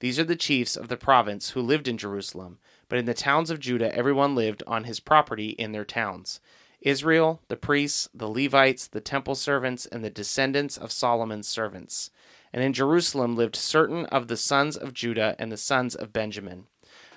These 0.00 0.18
are 0.18 0.24
the 0.24 0.34
chiefs 0.34 0.78
of 0.78 0.88
the 0.88 0.96
province 0.96 1.50
who 1.50 1.60
lived 1.60 1.86
in 1.86 1.98
Jerusalem, 1.98 2.56
but 2.88 2.98
in 2.98 3.04
the 3.04 3.12
towns 3.12 3.50
of 3.50 3.60
Judah 3.60 3.94
everyone 3.94 4.34
lived 4.34 4.62
on 4.66 4.84
his 4.84 4.98
property 4.98 5.50
in 5.50 5.72
their 5.72 5.84
towns. 5.84 6.40
Israel, 6.80 7.42
the 7.48 7.56
priests, 7.56 8.08
the 8.14 8.30
Levites, 8.30 8.86
the 8.86 9.02
temple 9.02 9.34
servants, 9.34 9.84
and 9.84 10.02
the 10.02 10.08
descendants 10.08 10.78
of 10.78 10.90
Solomon's 10.90 11.48
servants. 11.48 12.10
And 12.50 12.64
in 12.64 12.72
Jerusalem 12.72 13.36
lived 13.36 13.56
certain 13.56 14.06
of 14.06 14.28
the 14.28 14.38
sons 14.38 14.74
of 14.74 14.94
Judah 14.94 15.36
and 15.38 15.52
the 15.52 15.58
sons 15.58 15.94
of 15.94 16.14
Benjamin. 16.14 16.68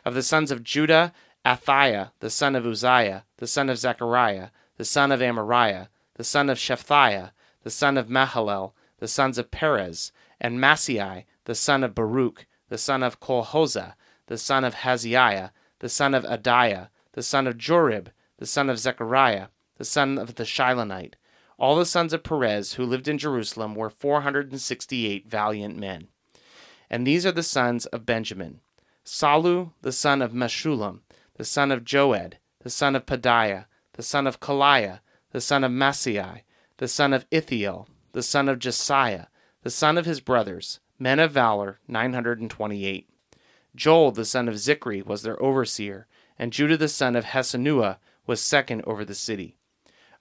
Of 0.06 0.14
the 0.14 0.24
sons 0.24 0.52
of 0.52 0.64
Judah, 0.64 1.14
Athaiah, 1.46 2.12
the 2.20 2.30
son 2.30 2.56
of 2.56 2.66
Uzziah, 2.66 3.26
the 3.38 3.48
son 3.48 3.70
of 3.70 3.78
Zechariah, 3.78 4.50
the 4.78 4.86
son 4.86 5.12
of 5.12 5.20
Amariah, 5.20 5.88
the 6.16 6.24
son 6.24 6.50
of 6.50 6.58
Shephatiah, 6.58 7.32
the 7.64 7.70
son 7.70 7.98
of 7.98 8.08
Mahalalel, 8.08 8.74
the 9.00 9.08
sons 9.08 9.38
of 9.38 9.52
Perez, 9.52 10.12
and 10.40 10.60
Maaseiah, 10.60 11.24
the 11.46 11.56
son 11.56 11.84
of 11.84 11.96
Baruch, 11.96 12.46
the 12.70 12.78
son 12.78 13.04
of 13.04 13.20
Colhozeh, 13.20 13.94
the 14.28 14.38
son 14.38 14.64
of 14.64 14.76
Hazaiah, 14.76 15.52
the 15.80 15.90
son 15.90 16.14
of 16.14 16.24
Adaiah, 16.24 16.90
the 17.14 17.24
son 17.24 17.48
of 17.48 17.58
Jorib, 17.58 18.08
the 18.38 18.46
son 18.46 18.70
of 18.70 18.80
Zechariah, 18.80 19.48
the 19.78 19.86
son 19.86 20.18
of 20.18 20.36
the 20.36 20.44
Shilonite. 20.44 21.16
All 21.58 21.76
the 21.76 21.86
sons 21.86 22.14
of 22.14 22.24
Perez 22.24 22.74
who 22.74 22.86
lived 22.86 23.08
in 23.08 23.18
Jerusalem 23.18 23.76
were 23.76 23.90
468 23.90 25.28
valiant 25.28 25.78
men. 25.78 26.08
And 26.90 27.06
these 27.06 27.26
are 27.26 27.32
the 27.32 27.44
sons 27.44 27.86
of 27.88 28.06
Benjamin 28.06 28.62
Sallu, 29.12 29.72
the 29.82 29.92
son 29.92 30.22
of 30.22 30.34
Meshullam, 30.34 31.00
the 31.36 31.44
son 31.44 31.72
of 31.72 31.84
Joed, 31.84 32.38
the 32.62 32.70
son 32.70 32.96
of 32.96 33.08
Pedaiah, 33.08 33.66
the 33.94 34.04
son 34.04 34.28
of 34.28 34.40
Kaliah, 34.40 35.00
the 35.32 35.42
son 35.42 35.64
of 35.64 35.72
Maaseiah, 35.72 36.42
the 36.78 36.88
son 36.88 37.12
of 37.12 37.26
Ithiel, 37.32 37.88
the 38.12 38.22
son 38.22 38.48
of 38.48 38.60
Jesiah, 38.60 39.26
the 39.64 39.72
son 39.72 39.98
of 39.98 40.06
his 40.06 40.22
brothers, 40.22 40.80
men 41.00 41.18
of 41.18 41.32
valor, 41.32 41.80
928. 41.88 43.10
Joel, 43.76 44.12
the 44.12 44.26
son 44.26 44.48
of 44.48 44.56
Zichri, 44.56 45.04
was 45.04 45.24
their 45.24 45.42
overseer, 45.42 46.06
and 46.38 46.54
Judah, 46.54 46.78
the 46.78 46.88
son 46.88 47.16
of 47.16 47.26
Hasenua, 47.26 47.98
was 48.28 48.40
second 48.40 48.84
over 48.86 49.04
the 49.04 49.16
city. 49.16 49.56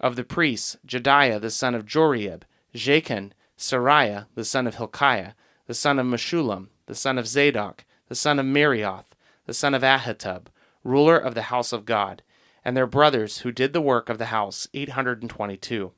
Of 0.00 0.16
the 0.16 0.25
priests, 0.25 0.78
Jedaiah, 0.87 1.38
the 1.38 1.50
son 1.50 1.75
of 1.75 1.85
Joriab, 1.85 2.45
Jachin, 2.75 3.33
Seraiah, 3.59 4.28
the 4.35 4.47
son 4.47 4.66
of 4.66 4.76
Hilkiah, 4.76 5.35
the 5.66 5.75
son 5.75 5.99
of 5.99 6.07
Meshullam, 6.07 6.68
the 6.87 6.95
son 6.95 7.18
of 7.18 7.28
Zadok, 7.28 7.85
the 8.09 8.15
son 8.15 8.38
of 8.38 8.47
Meraioth, 8.47 9.15
the 9.47 9.55
son 9.55 9.75
of 9.75 9.83
Ahitub, 9.83 10.47
ruler 10.85 11.17
of 11.17 11.35
the 11.35 11.43
house 11.43 11.73
of 11.73 11.85
God, 11.85 12.23
and 12.65 12.77
their 12.77 12.87
brothers 12.87 13.38
who 13.38 13.53
did 13.53 13.73
the 13.73 13.81
work 13.81 14.09
of 14.09 14.19
the 14.19 14.27
house, 14.27 14.69
822. 14.75 15.93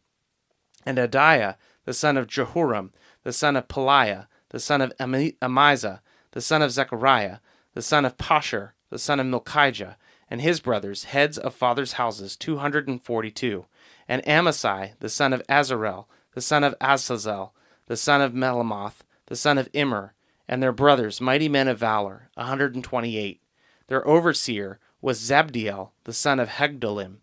And 0.85 0.99
Adaiah, 0.99 1.57
the 1.85 1.93
son 1.93 2.17
of 2.17 2.26
Jehoram, 2.26 2.93
the 3.23 3.33
son 3.33 3.57
of 3.57 3.69
Pelaiah, 3.69 4.26
the 4.50 4.61
son 4.61 4.81
of 4.81 4.93
Amizah, 4.99 6.00
the 6.33 6.40
son 6.40 6.62
of 6.62 6.71
Zechariah, 6.71 7.38
the 7.75 7.83
son 7.83 8.05
of 8.05 8.17
Pashhur, 8.17 8.71
the 8.90 8.99
son 8.99 9.21
of 9.21 9.26
Malchijah, 9.26 9.97
and 10.29 10.40
his 10.40 10.61
brothers, 10.61 11.05
heads 11.05 11.38
of 11.38 11.55
fathers' 11.55 11.95
houses, 11.95 12.37
242. 12.37 13.67
And 14.09 14.23
Amasai, 14.25 14.93
the 15.00 15.09
son 15.09 15.33
of 15.33 15.43
Azarel, 15.49 16.07
the 16.35 16.40
son 16.40 16.64
of 16.64 16.75
Azazel, 16.81 17.52
the 17.87 17.97
son 17.97 18.21
of 18.21 18.33
Melamoth, 18.33 19.00
the 19.26 19.37
son 19.37 19.59
of 19.59 19.69
Immer, 19.73 20.14
and 20.50 20.61
their 20.61 20.73
brothers, 20.73 21.21
mighty 21.21 21.49
men 21.49 21.69
of 21.69 21.78
valor, 21.78 22.28
a 22.37 22.40
128. 22.40 23.40
Their 23.87 24.07
overseer 24.07 24.80
was 25.00 25.21
Zabdiel, 25.21 25.90
the 26.02 26.12
son 26.12 26.40
of 26.40 26.49
Hagdolim. 26.49 27.19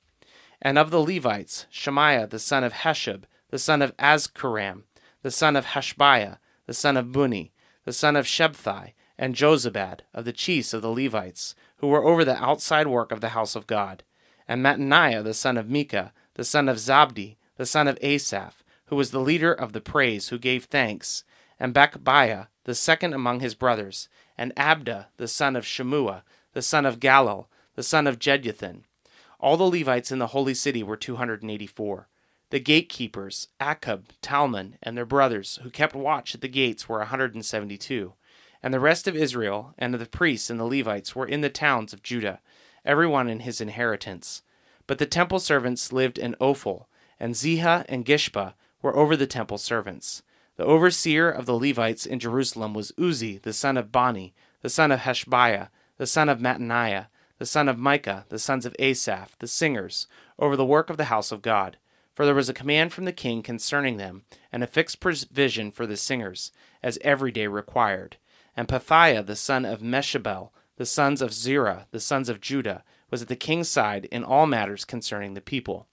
And 0.61 0.77
of 0.77 0.91
the 0.91 1.01
Levites, 1.01 1.65
Shemaiah, 1.69 2.27
the 2.27 2.39
son 2.39 2.63
of 2.63 2.71
Hashab, 2.71 3.23
the 3.49 3.59
son 3.59 3.81
of 3.81 3.95
Azkaram, 3.97 4.83
the 5.23 5.29
son 5.29 5.57
of 5.57 5.65
Hashabiah, 5.65 6.37
the 6.67 6.73
son 6.73 6.95
of 6.95 7.11
Bunni, 7.11 7.51
the 7.83 7.91
son 7.91 8.15
of 8.15 8.25
Shebthai, 8.25 8.93
and 9.17 9.35
Jozabad, 9.35 9.99
of 10.13 10.23
the 10.23 10.31
chiefs 10.31 10.73
of 10.73 10.81
the 10.81 10.89
Levites, 10.89 11.53
who 11.79 11.87
were 11.87 12.05
over 12.05 12.23
the 12.23 12.41
outside 12.41 12.87
work 12.87 13.11
of 13.11 13.19
the 13.19 13.29
house 13.29 13.57
of 13.57 13.67
God, 13.67 14.03
and 14.47 14.63
Mattaniah, 14.63 15.21
the 15.21 15.33
son 15.33 15.57
of 15.57 15.69
Micah, 15.69 16.13
the 16.35 16.45
son 16.45 16.69
of 16.69 16.77
Zabdi, 16.77 17.35
the 17.57 17.65
son 17.65 17.89
of 17.89 17.97
Asaph, 18.01 18.63
who 18.85 18.95
was 18.95 19.11
the 19.11 19.19
leader 19.19 19.51
of 19.51 19.73
the 19.73 19.81
praise, 19.81 20.29
who 20.29 20.39
gave 20.39 20.63
thanks, 20.63 21.25
and 21.59 21.73
Bakbiah, 21.73 22.47
the 22.65 22.75
second 22.75 23.13
among 23.13 23.39
his 23.39 23.55
brothers, 23.55 24.09
and 24.37 24.55
Abda, 24.55 25.07
the 25.17 25.27
son 25.27 25.55
of 25.55 25.65
Shemua, 25.65 26.23
the 26.53 26.61
son 26.61 26.85
of 26.85 26.99
Galal, 26.99 27.47
the 27.75 27.83
son 27.83 28.07
of 28.07 28.19
Jeduthun. 28.19 28.83
All 29.39 29.57
the 29.57 29.63
Levites 29.65 30.11
in 30.11 30.19
the 30.19 30.27
holy 30.27 30.53
city 30.53 30.83
were 30.83 30.97
284. 30.97 32.07
The 32.49 32.59
gatekeepers, 32.59 33.49
Akkub, 33.59 34.05
Talmon, 34.21 34.77
and 34.81 34.97
their 34.97 35.05
brothers, 35.05 35.59
who 35.63 35.69
kept 35.69 35.95
watch 35.95 36.33
at 36.33 36.41
the 36.41 36.47
gates, 36.47 36.87
were 36.87 36.99
172. 36.99 38.13
And 38.63 38.73
the 38.73 38.79
rest 38.79 39.07
of 39.07 39.15
Israel, 39.15 39.73
and 39.77 39.93
the 39.93 40.05
priests 40.05 40.49
and 40.49 40.59
the 40.59 40.65
Levites, 40.65 41.15
were 41.15 41.27
in 41.27 41.41
the 41.41 41.49
towns 41.49 41.93
of 41.93 42.01
Judah, 42.01 42.39
every 42.85 43.05
one 43.05 43.29
in 43.29 43.41
his 43.41 43.61
inheritance. 43.61 44.41
But 44.87 44.97
the 44.97 45.05
temple 45.05 45.39
servants 45.39 45.91
lived 45.91 46.17
in 46.17 46.35
Ophel, 46.39 46.87
and 47.19 47.35
Ziha 47.35 47.85
and 47.89 48.05
Gishpa 48.05 48.53
were 48.81 48.95
over 48.95 49.15
the 49.15 49.27
temple 49.27 49.57
servants. 49.57 50.23
The 50.57 50.65
overseer 50.65 51.29
of 51.29 51.45
the 51.45 51.57
Levites 51.57 52.05
in 52.05 52.19
Jerusalem 52.19 52.73
was 52.73 52.91
Uzzi, 52.99 53.37
the 53.37 53.53
son 53.53 53.77
of 53.77 53.91
Bani, 53.91 54.33
the 54.61 54.69
son 54.69 54.91
of 54.91 55.01
Hashabiah, 55.01 55.69
the 55.97 56.07
son 56.07 56.29
of 56.29 56.39
Mattaniah, 56.39 57.07
the 57.37 57.45
son 57.45 57.69
of 57.69 57.77
Micah, 57.77 58.25
the 58.29 58.39
sons 58.39 58.65
of 58.65 58.75
Asaph, 58.79 59.37
the 59.39 59.47
singers, 59.47 60.07
over 60.37 60.55
the 60.55 60.65
work 60.65 60.89
of 60.89 60.97
the 60.97 61.05
house 61.05 61.31
of 61.31 61.41
God 61.41 61.77
for 62.17 62.25
there 62.25 62.33
was 62.33 62.49
a 62.49 62.53
command 62.53 62.91
from 62.91 63.05
the 63.05 63.13
king 63.13 63.43
concerning 63.43 63.97
them, 63.97 64.23
and 64.51 64.63
a 64.63 64.67
fixed 64.67 64.99
provision 64.99 65.69
for 65.69 65.85
the 65.85 65.95
singers, 65.95 66.51
as 66.81 66.97
every 67.03 67.31
day 67.31 67.45
required. 67.45 68.17
And 68.55 68.67
Pethiah 68.67 69.23
the 69.23 69.35
son 69.35 69.65
of 69.65 69.81
Meshabel, 69.81 70.49
the 70.77 70.85
sons 70.87 71.21
of 71.21 71.31
Zerah, 71.31 71.85
the 71.91 71.99
sons 71.99 72.27
of 72.27 72.41
Judah, 72.41 72.83
was 73.11 73.21
at 73.21 73.27
the 73.27 73.35
king's 73.35 73.69
side 73.69 74.05
in 74.05 74.23
all 74.23 74.47
matters 74.47 74.83
concerning 74.83 75.35
the 75.35 75.41
people. 75.41 75.85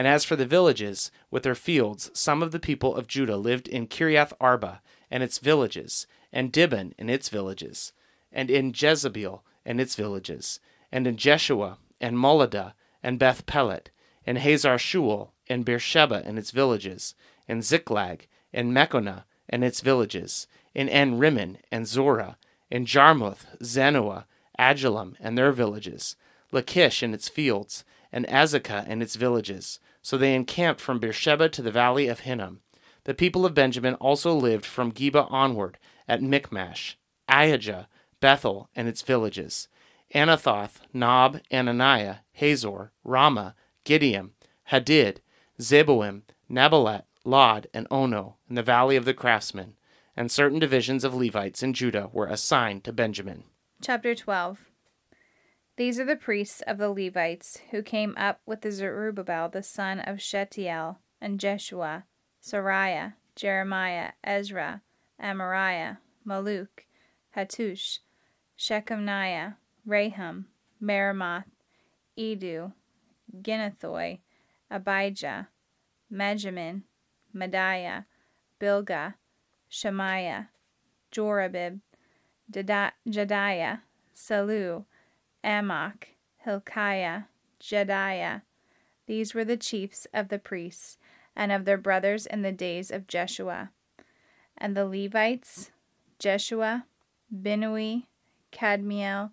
And 0.00 0.08
as 0.08 0.24
for 0.24 0.34
the 0.34 0.46
villages, 0.46 1.10
with 1.30 1.42
their 1.42 1.54
fields, 1.54 2.10
some 2.14 2.42
of 2.42 2.52
the 2.52 2.58
people 2.58 2.96
of 2.96 3.06
Judah 3.06 3.36
lived 3.36 3.68
in 3.68 3.86
Kiriath 3.86 4.32
Arba 4.40 4.80
and 5.10 5.22
its 5.22 5.36
villages, 5.36 6.06
and 6.32 6.50
Dibon 6.50 6.94
and 6.98 7.10
its 7.10 7.28
villages, 7.28 7.92
and 8.32 8.50
in 8.50 8.72
Jezebel 8.74 9.44
and 9.66 9.78
its 9.78 9.96
villages, 9.96 10.58
and 10.90 11.06
in 11.06 11.18
Jeshua, 11.18 11.76
and 12.00 12.16
Moladah, 12.16 12.72
and 13.02 13.18
Beth 13.18 13.44
Pelet, 13.44 13.90
and 14.26 14.38
Hazar 14.38 14.78
Shual, 14.78 15.32
and 15.50 15.66
Beersheba 15.66 16.22
and 16.24 16.38
its 16.38 16.50
villages, 16.50 17.14
and 17.46 17.62
Ziklag, 17.62 18.26
and 18.54 18.72
Meconah 18.72 19.24
and 19.50 19.62
its 19.62 19.82
villages, 19.82 20.46
in 20.74 20.88
En 20.88 21.18
Rimmon 21.18 21.58
and 21.70 21.86
Zorah, 21.86 22.38
in 22.70 22.86
Jarmuth, 22.86 23.44
Zanoah, 23.62 24.24
Adullam 24.58 25.14
and 25.20 25.36
their 25.36 25.52
villages, 25.52 26.16
Lachish 26.52 27.02
and 27.02 27.12
its 27.12 27.28
fields, 27.28 27.84
and 28.10 28.26
Azekah 28.28 28.86
and 28.88 29.02
its 29.02 29.16
villages. 29.16 29.78
So 30.02 30.16
they 30.16 30.34
encamped 30.34 30.80
from 30.80 30.98
Beersheba 30.98 31.48
to 31.50 31.62
the 31.62 31.70
valley 31.70 32.08
of 32.08 32.20
Hinnom. 32.20 32.60
The 33.04 33.14
people 33.14 33.46
of 33.46 33.54
Benjamin 33.54 33.94
also 33.94 34.34
lived 34.34 34.66
from 34.66 34.92
Geba 34.92 35.30
onward 35.30 35.78
at 36.08 36.22
Michmash, 36.22 36.98
Aijah, 37.28 37.88
Bethel 38.20 38.68
and 38.76 38.88
its 38.88 39.02
villages, 39.02 39.68
Anathoth, 40.14 40.80
Nob, 40.92 41.40
Ananiah, 41.50 42.18
Hazor, 42.32 42.92
Ramah, 43.04 43.54
Gideon, 43.84 44.32
Hadid, 44.70 45.18
Zeboim, 45.60 46.22
Neballat, 46.50 47.04
Lod, 47.24 47.68
and 47.72 47.86
Ono 47.90 48.36
in 48.48 48.56
the 48.56 48.62
valley 48.62 48.96
of 48.96 49.04
the 49.04 49.14
craftsmen, 49.14 49.74
and 50.16 50.30
certain 50.30 50.58
divisions 50.58 51.04
of 51.04 51.14
Levites 51.14 51.62
in 51.62 51.72
Judah 51.72 52.10
were 52.12 52.26
assigned 52.26 52.84
to 52.84 52.92
Benjamin. 52.92 53.44
Chapter 53.80 54.14
12 54.14 54.69
These 55.80 55.98
are 55.98 56.04
the 56.04 56.14
priests 56.14 56.60
of 56.66 56.76
the 56.76 56.90
Levites 56.90 57.56
who 57.70 57.82
came 57.82 58.12
up 58.18 58.42
with 58.44 58.60
the 58.60 58.70
Zerubbabel 58.70 59.48
the 59.48 59.62
son 59.62 59.98
of 59.98 60.18
Shetiel, 60.18 60.98
and 61.22 61.40
Jeshua, 61.40 62.04
Sariah, 62.42 63.14
Jeremiah, 63.34 64.10
Ezra, 64.22 64.82
Amariah, 65.18 65.96
Malluch, 66.22 66.84
Hattush, 67.34 68.00
Shecaniah, 68.58 69.54
Rahum, 69.86 70.48
Meremoth, 70.82 71.46
Edu, 72.18 72.74
Ginnethoi, 73.40 74.18
Abijah, 74.70 75.48
Mejamin, 76.12 76.82
Mediah, 77.32 78.04
Bilgah, 78.60 79.14
Shemaiah, 79.70 80.50
Jorabib, 81.10 81.80
Jediah, 82.52 83.80
Sallu, 84.14 84.84
Amok, 85.42 86.08
Hilkiah, 86.38 87.22
Jediah. 87.60 88.42
These 89.06 89.34
were 89.34 89.44
the 89.44 89.56
chiefs 89.56 90.06
of 90.12 90.28
the 90.28 90.38
priests 90.38 90.98
and 91.34 91.50
of 91.52 91.64
their 91.64 91.78
brothers 91.78 92.26
in 92.26 92.42
the 92.42 92.52
days 92.52 92.90
of 92.90 93.06
Jeshua. 93.06 93.70
And 94.56 94.76
the 94.76 94.86
Levites, 94.86 95.70
Jeshua, 96.18 96.84
Binnui, 97.34 98.04
Kadmiel, 98.52 99.30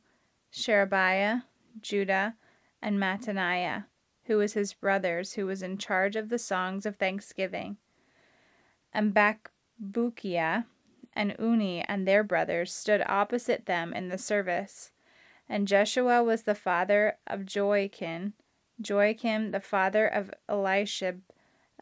Sherebiah, 0.51 1.43
Judah, 1.81 2.35
and 2.81 2.97
Mattaniah 2.97 3.85
who 4.27 4.37
was 4.37 4.53
his 4.53 4.73
brother's, 4.73 5.33
who 5.33 5.45
was 5.45 5.63
in 5.63 5.77
charge 5.77 6.15
of 6.15 6.29
the 6.29 6.37
songs 6.37 6.85
of 6.85 6.97
thanksgiving. 6.97 7.77
And 8.93 9.13
Bakbukiah 9.13 10.65
and 11.13 11.31
Unni 11.37 11.83
and 11.87 12.05
their 12.05 12.23
brothers 12.23 12.73
stood 12.73 13.01
opposite 13.07 13.65
them 13.65 13.93
in 13.93 14.09
the 14.09 14.17
service. 14.17 14.91
And 15.49 15.67
Jeshua 15.67 16.23
was 16.23 16.43
the 16.43 16.55
father 16.55 17.17
of 17.25 17.53
Joachim, 17.53 18.33
Joachim 18.83 19.51
the 19.51 19.59
father 19.59 20.05
of 20.05 20.31
Eliashib, 20.49 21.21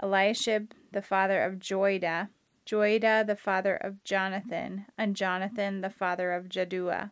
Eliashib 0.01 0.73
the 0.91 1.01
father 1.01 1.43
of 1.43 1.55
Joiada, 1.55 2.29
Joiada 2.65 3.25
the 3.25 3.35
father 3.35 3.75
of 3.75 4.03
Jonathan, 4.03 4.85
and 4.97 5.15
Jonathan 5.15 5.81
the 5.81 5.89
father 5.89 6.31
of 6.31 6.47
Jaddua. 6.47 7.11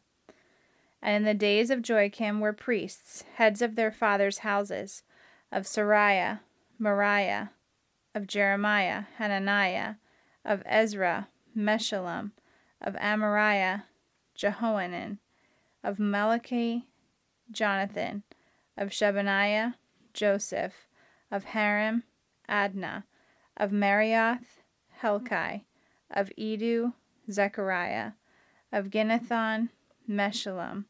And 1.02 1.18
in 1.18 1.24
the 1.24 1.34
days 1.34 1.70
of 1.70 1.88
Joachim 1.88 2.40
were 2.40 2.54
priests, 2.54 3.24
heads 3.36 3.62
of 3.62 3.76
their 3.76 3.92
fathers' 3.92 4.40
houses, 4.40 5.04
of 5.52 5.64
Sariah, 5.64 6.40
Mariah, 6.80 7.48
of 8.16 8.28
Jeremiah, 8.28 9.04
Hananiah, 9.18 9.96
of 10.46 10.64
Ezra, 10.66 11.28
Meshullam, 11.56 12.32
of 12.80 12.96
Amariah, 12.96 13.84
Jehohanan, 14.36 15.18
of 15.84 16.00
Malachi, 16.00 16.88
Jonathan, 17.52 18.24
of 18.78 18.90
Shebaniah, 18.90 19.76
Joseph, 20.14 20.88
of 21.32 21.44
Harim, 21.46 22.04
Adnah, 22.50 23.04
of 23.58 23.72
Marioth, 23.72 24.62
Helkai, 25.02 25.64
of 26.12 26.32
Edu, 26.40 26.94
Zechariah, 27.30 28.12
of 28.72 28.88
Ginnethon, 28.88 29.70
Meshullam, 30.10 30.86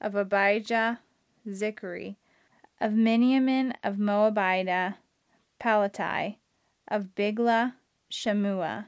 of 0.00 0.14
Abijah, 0.14 1.00
Zichri, 1.46 2.16
of 2.80 2.92
Miniamin 2.92 3.74
of 3.84 3.96
Moabida, 3.96 4.96
Palatai, 5.60 6.36
of 6.88 7.14
Bigla, 7.14 7.74
Shemua, 8.10 8.86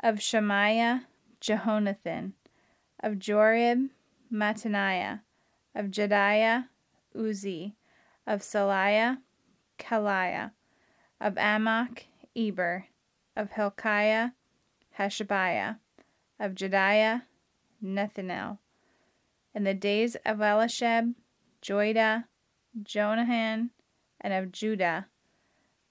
of 0.00 0.20
Shemaiah, 0.20 1.06
Jehonathan, 1.40 2.32
of 3.02 3.14
Jorib, 3.14 3.88
Mattaniah, 4.32 5.20
of 5.74 5.86
Jediah, 5.86 6.68
Uzzi, 7.14 7.74
of 8.26 8.40
Saliah, 8.40 9.18
Kaliah, 9.78 10.52
of 11.20 11.36
Amok, 11.36 12.04
Eber, 12.34 12.86
of 13.36 13.50
Hilkiah, 13.50 14.30
Hashabiah, 14.98 15.78
of 16.40 16.54
Jediah, 16.54 17.22
Nethanel. 17.84 18.58
In 19.54 19.64
the 19.64 19.74
days 19.74 20.16
of 20.24 20.38
Elisheb, 20.38 21.14
Joiada, 21.60 22.24
Jonahan, 22.82 23.70
and 24.18 24.32
of 24.32 24.50
Judah, 24.50 25.08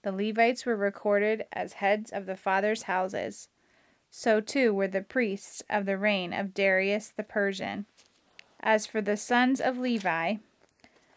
the 0.03 0.12
Levites 0.12 0.65
were 0.65 0.75
recorded 0.75 1.45
as 1.53 1.74
heads 1.74 2.12
of 2.12 2.25
the 2.25 2.36
fathers' 2.36 2.83
houses. 2.83 3.50
So 4.10 4.41
too 4.41 4.74
were 4.74 4.88
the 4.88 5.01
priests 5.01 5.62
of 5.69 5.86
the 5.86 5.98
reign 5.98 6.33
of 6.33 6.55
Darius 6.55 7.10
the 7.15 7.24
Persian. 7.24 7.86
As 8.63 8.86
for 8.86 9.01
the 9.01 9.18
sons 9.18 9.60
of 9.60 9.80
Levi, 9.80 10.36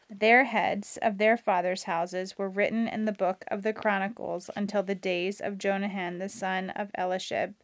their 0.08 0.44
heads 0.44 0.98
of 1.02 1.18
their 1.18 1.36
fathers' 1.36 1.84
houses 1.84 2.38
were 2.38 2.48
written 2.48 2.88
in 2.88 3.04
the 3.04 3.12
book 3.12 3.44
of 3.48 3.62
the 3.62 3.74
Chronicles 3.74 4.48
until 4.56 4.82
the 4.82 4.94
days 4.94 5.40
of 5.40 5.58
Jonahan 5.58 6.18
the 6.18 6.28
son 6.30 6.70
of 6.70 6.90
Elishib. 6.96 7.54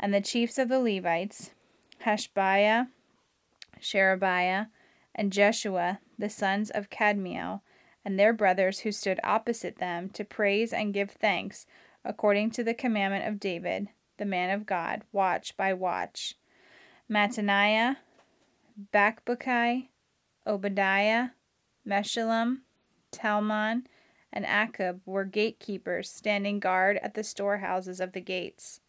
And 0.00 0.12
the 0.12 0.20
chiefs 0.20 0.58
of 0.58 0.68
the 0.68 0.80
Levites, 0.80 1.50
Hashabiah, 2.04 2.88
Sherebiah, 3.80 4.66
and 5.14 5.32
Jeshua, 5.32 6.00
the 6.18 6.30
sons 6.30 6.70
of 6.70 6.90
Kadmiel, 6.90 7.60
and 8.04 8.18
their 8.18 8.32
brothers 8.32 8.80
who 8.80 8.92
stood 8.92 9.20
opposite 9.22 9.78
them 9.78 10.08
to 10.10 10.24
praise 10.24 10.72
and 10.72 10.94
give 10.94 11.10
thanks, 11.10 11.66
according 12.04 12.50
to 12.52 12.64
the 12.64 12.74
commandment 12.74 13.26
of 13.26 13.40
David, 13.40 13.88
the 14.16 14.24
man 14.24 14.50
of 14.50 14.66
God, 14.66 15.02
watch 15.12 15.56
by 15.56 15.72
watch. 15.72 16.34
Mattaniah, 17.10 17.96
Bakbukai, 18.92 19.88
Obadiah, 20.46 21.30
Meshullam, 21.86 22.58
Talmon, 23.10 23.86
and 24.32 24.44
Akkub 24.44 25.00
were 25.04 25.24
gatekeepers 25.24 26.10
standing 26.10 26.60
guard 26.60 26.98
at 27.02 27.14
the 27.14 27.24
storehouses 27.24 28.00
of 28.00 28.12
the 28.12 28.20
gates. 28.20 28.80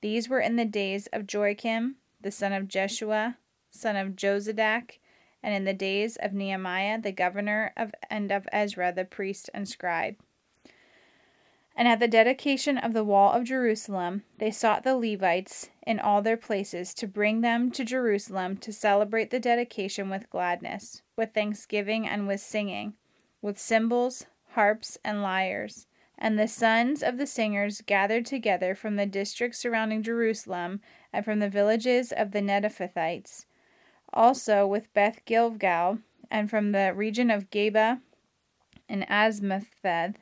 These 0.00 0.28
were 0.28 0.40
in 0.40 0.56
the 0.56 0.64
days 0.64 1.08
of 1.12 1.26
Joachim, 1.32 1.96
the 2.20 2.30
son 2.30 2.52
of 2.52 2.68
Jeshua, 2.68 3.38
son 3.70 3.96
of 3.96 4.14
Jozadak, 4.14 4.98
and 5.42 5.54
in 5.54 5.64
the 5.64 5.74
days 5.74 6.16
of 6.16 6.32
Nehemiah 6.32 7.00
the 7.00 7.12
governor 7.12 7.72
of 7.76 7.92
and 8.08 8.30
of 8.30 8.48
Ezra 8.52 8.92
the 8.92 9.04
priest 9.04 9.50
and 9.52 9.68
scribe. 9.68 10.16
And 11.76 11.88
at 11.88 12.00
the 12.00 12.08
dedication 12.08 12.78
of 12.78 12.92
the 12.92 13.04
wall 13.04 13.32
of 13.32 13.44
Jerusalem, 13.44 14.22
they 14.38 14.50
sought 14.50 14.82
the 14.82 14.96
Levites 14.96 15.70
in 15.86 16.00
all 16.00 16.20
their 16.20 16.36
places 16.36 16.92
to 16.92 17.06
bring 17.06 17.40
them 17.40 17.70
to 17.70 17.84
Jerusalem 17.84 18.56
to 18.58 18.72
celebrate 18.72 19.30
the 19.30 19.38
dedication 19.38 20.10
with 20.10 20.28
gladness, 20.28 21.02
with 21.16 21.32
thanksgiving, 21.32 22.06
and 22.06 22.26
with 22.26 22.40
singing, 22.40 22.94
with 23.40 23.58
cymbals, 23.58 24.26
harps, 24.50 24.98
and 25.04 25.22
lyres. 25.22 25.86
And 26.18 26.38
the 26.38 26.48
sons 26.48 27.02
of 27.02 27.18
the 27.18 27.26
singers 27.26 27.82
gathered 27.82 28.26
together 28.26 28.74
from 28.74 28.96
the 28.96 29.06
districts 29.06 29.58
surrounding 29.58 30.02
Jerusalem 30.02 30.80
and 31.12 31.24
from 31.24 31.38
the 31.38 31.48
villages 31.48 32.10
of 32.10 32.32
the 32.32 32.40
Netophathites, 32.40 33.46
also 34.12 34.66
with 34.66 34.92
Beth 34.92 35.24
Gilgal, 35.24 35.98
and 36.30 36.50
from 36.50 36.72
the 36.72 36.92
region 36.94 37.30
of 37.30 37.50
Geba 37.50 38.00
and 38.88 39.06
Azmaveth 39.08 40.16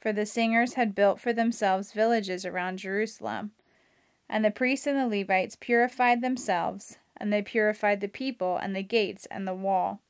for 0.00 0.12
the 0.12 0.24
singers 0.24 0.74
had 0.74 0.94
built 0.94 1.20
for 1.20 1.32
themselves 1.32 1.92
villages 1.92 2.46
around 2.46 2.78
Jerusalem. 2.78 3.50
And 4.28 4.44
the 4.44 4.50
priests 4.50 4.86
and 4.86 4.98
the 4.98 5.18
Levites 5.18 5.56
purified 5.58 6.20
themselves, 6.20 6.98
and 7.16 7.32
they 7.32 7.42
purified 7.42 8.00
the 8.00 8.08
people 8.08 8.56
and 8.56 8.74
the 8.74 8.82
gates 8.82 9.26
and 9.26 9.46
the 9.46 9.54
wall. 9.54 10.00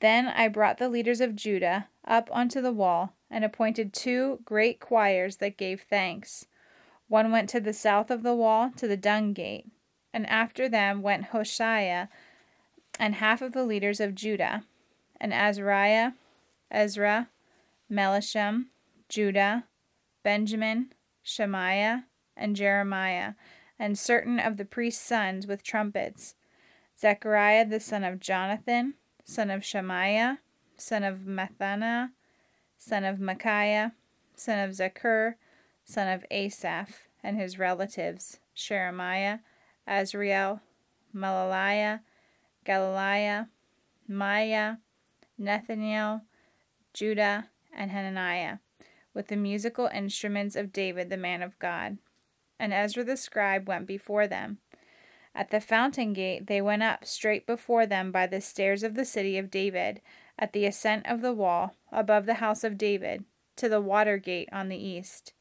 Then 0.00 0.28
I 0.28 0.48
brought 0.48 0.78
the 0.78 0.88
leaders 0.88 1.20
of 1.20 1.36
Judah 1.36 1.88
up 2.06 2.28
onto 2.32 2.60
the 2.60 2.72
wall, 2.72 3.14
and 3.30 3.44
appointed 3.44 3.92
two 3.92 4.40
great 4.44 4.80
choirs 4.80 5.36
that 5.36 5.56
gave 5.56 5.82
thanks. 5.82 6.46
One 7.08 7.30
went 7.30 7.48
to 7.50 7.60
the 7.60 7.72
south 7.72 8.10
of 8.10 8.22
the 8.22 8.34
wall 8.34 8.72
to 8.76 8.88
the 8.88 8.96
dung 8.96 9.32
gate, 9.32 9.66
and 10.12 10.26
after 10.28 10.68
them 10.68 11.02
went 11.02 11.26
Hoshea 11.26 12.08
and 12.98 13.14
half 13.16 13.40
of 13.40 13.52
the 13.52 13.64
leaders 13.64 14.00
of 14.00 14.14
Judah, 14.14 14.64
and 15.20 15.32
Azariah, 15.32 16.12
Ezra, 16.70 17.28
Melisham, 17.90 18.66
Judah, 19.08 19.64
Benjamin, 20.22 20.92
Shemaiah, 21.22 22.04
and 22.40 22.56
Jeremiah, 22.56 23.34
and 23.78 23.98
certain 23.98 24.40
of 24.40 24.56
the 24.56 24.64
priest's 24.64 25.04
sons 25.04 25.46
with 25.46 25.62
trumpets 25.62 26.34
Zechariah 26.98 27.66
the 27.66 27.80
son 27.80 28.04
of 28.04 28.20
Jonathan, 28.20 28.94
son 29.24 29.50
of 29.50 29.64
Shemaiah, 29.64 30.40
son 30.76 31.04
of 31.04 31.20
Mathana, 31.20 32.10
son 32.76 33.04
of 33.04 33.20
Micaiah, 33.20 33.92
son 34.34 34.58
of 34.58 34.74
Zechur, 34.74 35.34
son 35.84 36.08
of 36.08 36.26
Asaph, 36.30 37.08
and 37.22 37.38
his 37.38 37.58
relatives 37.58 38.38
Sheremiah, 38.54 39.38
Azriel, 39.88 40.60
Malaliah, 41.14 42.00
Galaliah, 42.66 43.48
Maiah, 44.08 44.78
Nathaniel, 45.38 46.22
Judah, 46.92 47.48
and 47.72 47.90
Hananiah 47.90 48.58
with 49.14 49.28
the 49.28 49.36
musical 49.36 49.86
instruments 49.86 50.56
of 50.56 50.72
David 50.72 51.10
the 51.10 51.16
man 51.16 51.42
of 51.42 51.58
God. 51.58 51.98
And 52.60 52.74
Ezra 52.74 53.02
the 53.02 53.16
scribe 53.16 53.66
went 53.66 53.86
before 53.86 54.26
them. 54.26 54.58
At 55.34 55.50
the 55.50 55.62
fountain 55.62 56.12
gate 56.12 56.46
they 56.46 56.60
went 56.60 56.82
up 56.82 57.06
straight 57.06 57.46
before 57.46 57.86
them 57.86 58.12
by 58.12 58.26
the 58.26 58.42
stairs 58.42 58.82
of 58.82 58.94
the 58.94 59.06
city 59.06 59.38
of 59.38 59.50
David, 59.50 60.02
at 60.38 60.52
the 60.52 60.66
ascent 60.66 61.06
of 61.06 61.22
the 61.22 61.32
wall, 61.32 61.74
above 61.90 62.26
the 62.26 62.34
house 62.34 62.62
of 62.62 62.76
David, 62.76 63.24
to 63.56 63.66
the 63.70 63.80
water 63.80 64.18
gate 64.18 64.50
on 64.52 64.68
the 64.68 64.76
east. 64.76 65.32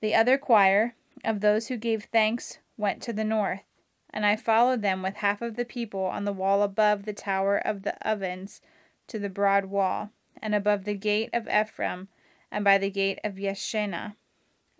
The 0.00 0.14
other 0.14 0.36
choir, 0.36 0.94
of 1.24 1.40
those 1.40 1.68
who 1.68 1.78
gave 1.78 2.04
thanks, 2.04 2.58
went 2.76 3.00
to 3.04 3.14
the 3.14 3.24
north, 3.24 3.64
and 4.10 4.26
I 4.26 4.36
followed 4.36 4.82
them 4.82 5.02
with 5.02 5.16
half 5.16 5.40
of 5.40 5.56
the 5.56 5.64
people 5.64 6.04
on 6.04 6.24
the 6.24 6.32
wall 6.32 6.62
above 6.62 7.04
the 7.04 7.14
tower 7.14 7.56
of 7.56 7.84
the 7.84 7.96
ovens 8.06 8.60
to 9.06 9.18
the 9.18 9.30
broad 9.30 9.64
wall, 9.64 10.10
and 10.42 10.54
above 10.54 10.84
the 10.84 10.94
gate 10.94 11.30
of 11.32 11.48
Ephraim 11.48 12.08
and 12.50 12.64
by 12.64 12.76
the 12.76 12.90
gate 12.90 13.18
of 13.24 13.36
Yeshena, 13.36 14.14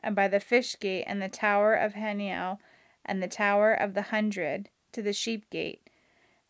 and 0.08 0.16
by 0.16 0.26
the 0.26 0.40
fish 0.40 0.74
gate, 0.80 1.04
and 1.06 1.20
the 1.20 1.28
tower 1.28 1.74
of 1.74 1.92
Haniel, 1.92 2.56
and 3.04 3.22
the 3.22 3.28
tower 3.28 3.74
of 3.74 3.92
the 3.92 4.04
hundred, 4.08 4.70
to 4.92 5.02
the 5.02 5.12
sheep 5.12 5.50
gate. 5.50 5.82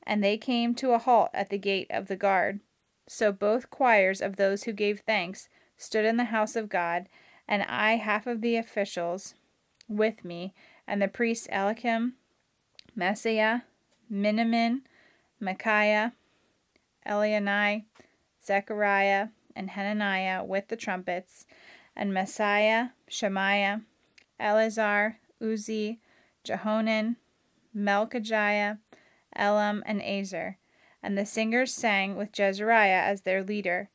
And 0.04 0.22
they 0.22 0.38
came 0.38 0.76
to 0.76 0.92
a 0.92 0.98
halt 0.98 1.30
at 1.34 1.50
the 1.50 1.58
gate 1.58 1.88
of 1.90 2.06
the 2.06 2.14
guard. 2.14 2.60
So 3.08 3.32
both 3.32 3.68
choirs 3.68 4.20
of 4.20 4.36
those 4.36 4.62
who 4.62 4.72
gave 4.72 5.00
thanks 5.00 5.48
stood 5.76 6.04
in 6.04 6.18
the 6.18 6.26
house 6.26 6.54
of 6.54 6.68
God, 6.68 7.08
and 7.48 7.64
I 7.64 7.96
half 7.96 8.28
of 8.28 8.42
the 8.42 8.54
officials 8.54 9.34
with 9.88 10.24
me, 10.24 10.54
and 10.86 11.02
the 11.02 11.08
priests 11.08 11.48
Eliakim, 11.50 12.12
Maaseiah, 12.96 13.62
Miniamin, 14.08 14.82
Micaiah, 15.40 16.12
Elianai, 17.04 17.86
Zechariah, 18.40 19.30
and 19.56 19.70
Hananiah 19.70 20.44
with 20.44 20.68
the 20.68 20.76
trumpets, 20.76 21.44
and 21.98 22.12
Maaseiah, 22.12 22.92
Shemaiah, 23.08 23.82
Eleazar, 24.38 25.18
Uzzi, 25.42 25.98
Jehonan, 26.44 27.16
Malchiah, 27.76 28.78
Elam, 29.34 29.82
and 29.84 30.00
Azer. 30.00 30.54
And 31.02 31.18
the 31.18 31.26
singers 31.26 31.74
sang 31.74 32.16
with 32.16 32.32
Jezariah 32.32 33.02
as 33.02 33.22
their 33.22 33.42
leader. 33.42 33.90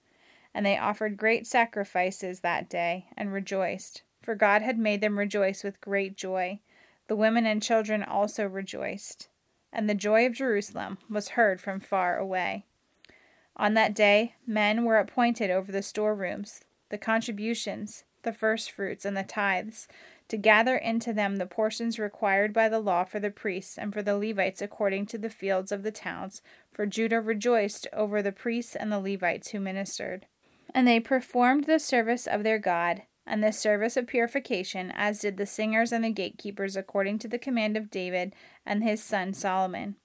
And 0.53 0.65
they 0.65 0.77
offered 0.77 1.17
great 1.17 1.47
sacrifices 1.47 2.41
that 2.41 2.69
day, 2.69 3.07
and 3.17 3.33
rejoiced, 3.33 4.03
for 4.21 4.35
God 4.35 4.61
had 4.61 4.77
made 4.77 5.01
them 5.01 5.17
rejoice 5.17 5.63
with 5.63 5.81
great 5.81 6.15
joy. 6.15 6.59
The 7.07 7.15
women 7.15 7.45
and 7.45 7.63
children 7.63 8.03
also 8.03 8.45
rejoiced. 8.45 9.29
And 9.71 9.89
the 9.89 9.95
joy 9.95 10.25
of 10.25 10.33
Jerusalem 10.33 10.99
was 11.09 11.29
heard 11.29 11.59
from 11.59 11.79
far 11.79 12.17
away. 12.17 12.65
On 13.55 13.73
that 13.73 13.95
day, 13.95 14.35
men 14.45 14.83
were 14.83 14.97
appointed 14.97 15.49
over 15.49 15.71
the 15.71 15.81
storerooms, 15.81 16.61
the 16.93 16.97
contributions, 16.99 18.03
the 18.21 18.31
firstfruits, 18.31 19.03
and 19.03 19.17
the 19.17 19.23
tithes, 19.23 19.87
to 20.27 20.37
gather 20.37 20.77
into 20.77 21.11
them 21.11 21.37
the 21.37 21.47
portions 21.47 21.97
required 21.97 22.53
by 22.53 22.69
the 22.69 22.77
law 22.77 23.03
for 23.03 23.19
the 23.19 23.31
priests 23.31 23.79
and 23.79 23.91
for 23.91 24.03
the 24.03 24.15
Levites 24.15 24.61
according 24.61 25.07
to 25.07 25.17
the 25.17 25.31
fields 25.31 25.71
of 25.71 25.81
the 25.81 25.91
towns, 25.91 26.43
for 26.71 26.85
Judah 26.85 27.19
rejoiced 27.19 27.87
over 27.91 28.21
the 28.21 28.31
priests 28.31 28.75
and 28.75 28.91
the 28.91 28.99
Levites 28.99 29.49
who 29.49 29.59
ministered. 29.59 30.27
And 30.71 30.87
they 30.87 30.99
performed 30.99 31.63
the 31.63 31.79
service 31.79 32.27
of 32.27 32.43
their 32.43 32.59
God, 32.59 33.01
and 33.25 33.43
the 33.43 33.51
service 33.51 33.97
of 33.97 34.05
purification, 34.05 34.91
as 34.95 35.21
did 35.21 35.37
the 35.37 35.47
singers 35.47 35.91
and 35.91 36.03
the 36.03 36.11
gatekeepers, 36.11 36.75
according 36.75 37.17
to 37.19 37.27
the 37.27 37.39
command 37.39 37.75
of 37.75 37.89
David 37.89 38.35
and 38.67 38.83
his 38.83 39.01
son 39.01 39.33
Solomon. 39.33 39.95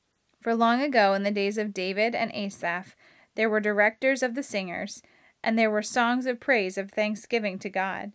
For 0.40 0.54
long 0.54 0.80
ago, 0.80 1.12
in 1.12 1.22
the 1.22 1.30
days 1.30 1.58
of 1.58 1.74
David 1.74 2.14
and 2.14 2.32
Asaph, 2.32 2.96
there 3.34 3.50
were 3.50 3.60
directors 3.60 4.22
of 4.22 4.34
the 4.34 4.42
singers, 4.42 5.02
and 5.42 5.58
there 5.58 5.70
were 5.70 5.82
songs 5.82 6.26
of 6.26 6.40
praise 6.40 6.76
of 6.76 6.90
thanksgiving 6.90 7.58
to 7.60 7.68
God. 7.68 8.12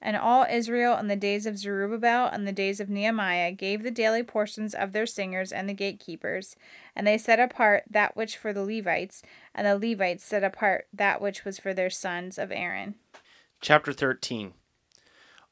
And 0.00 0.16
all 0.16 0.46
Israel 0.48 0.96
in 0.98 1.08
the 1.08 1.16
days 1.16 1.46
of 1.46 1.58
Zerubbabel 1.58 2.26
and 2.26 2.46
the 2.46 2.52
days 2.52 2.80
of 2.80 2.90
Nehemiah 2.90 3.50
gave 3.52 3.82
the 3.82 3.90
daily 3.90 4.22
portions 4.22 4.74
of 4.74 4.92
their 4.92 5.06
singers 5.06 5.52
and 5.52 5.68
the 5.68 5.74
gatekeepers, 5.74 6.54
and 6.94 7.06
they 7.06 7.16
set 7.16 7.40
apart 7.40 7.84
that 7.90 8.14
which 8.14 8.36
for 8.36 8.52
the 8.52 8.62
Levites, 8.62 9.22
and 9.54 9.66
the 9.66 9.78
Levites 9.78 10.22
set 10.22 10.44
apart 10.44 10.86
that 10.92 11.20
which 11.20 11.44
was 11.44 11.58
for 11.58 11.72
their 11.72 11.90
sons 11.90 12.38
of 12.38 12.52
Aaron. 12.52 12.96
Chapter 13.60 13.92
13 13.92 14.52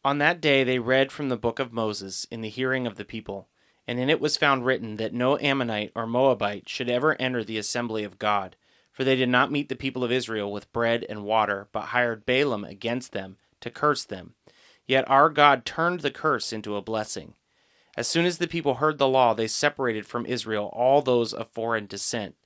On 0.05 0.19
that 0.19 0.43
day 0.43 0.63
they 0.63 0.79
read 0.79 1.11
from 1.11 1.31
the 1.31 1.39
book 1.39 1.59
of 1.59 1.73
Moses 1.73 2.27
in 2.31 2.43
the 2.43 2.51
hearing 2.51 2.87
of 2.87 2.97
the 2.97 3.05
people, 3.05 3.49
and 3.89 3.99
in 3.99 4.11
it 4.11 4.21
was 4.21 4.37
found 4.37 4.67
written 4.67 4.97
that 4.97 5.15
no 5.15 5.39
Ammonite 5.39 5.91
or 5.95 6.07
Moabite 6.07 6.69
should 6.69 6.91
ever 6.91 7.17
enter 7.19 7.43
the 7.43 7.59
assembly 7.59 8.05
of 8.05 8.19
God, 8.19 8.57
for 8.95 9.03
they 9.03 9.17
did 9.17 9.29
not 9.29 9.51
meet 9.51 9.69
the 9.69 9.75
people 9.75 10.05
of 10.05 10.13
Israel 10.13 10.51
with 10.53 10.73
bread 10.73 11.05
and 11.09 11.25
water, 11.25 11.69
but 11.73 11.87
hired 11.87 12.25
Balaam 12.25 12.65
against 12.65 13.11
them 13.11 13.37
to 13.61 13.69
curse 13.69 14.05
them. 14.05 14.35
Yet 14.87 15.11
our 15.11 15.29
God 15.29 15.65
turned 15.65 16.01
the 16.01 16.13
curse 16.13 16.53
into 16.53 16.77
a 16.77 16.83
blessing. 16.83 17.35
As 17.97 18.07
soon 18.07 18.25
as 18.25 18.39
the 18.39 18.47
people 18.47 18.75
heard 18.75 18.99
the 18.99 19.09
law, 19.09 19.35
they 19.35 19.49
separated 19.49 20.07
from 20.07 20.27
Israel 20.27 20.71
all 20.73 21.03
those 21.03 21.35
of 21.35 21.49
foreign 21.49 21.87
descent. 21.87 22.37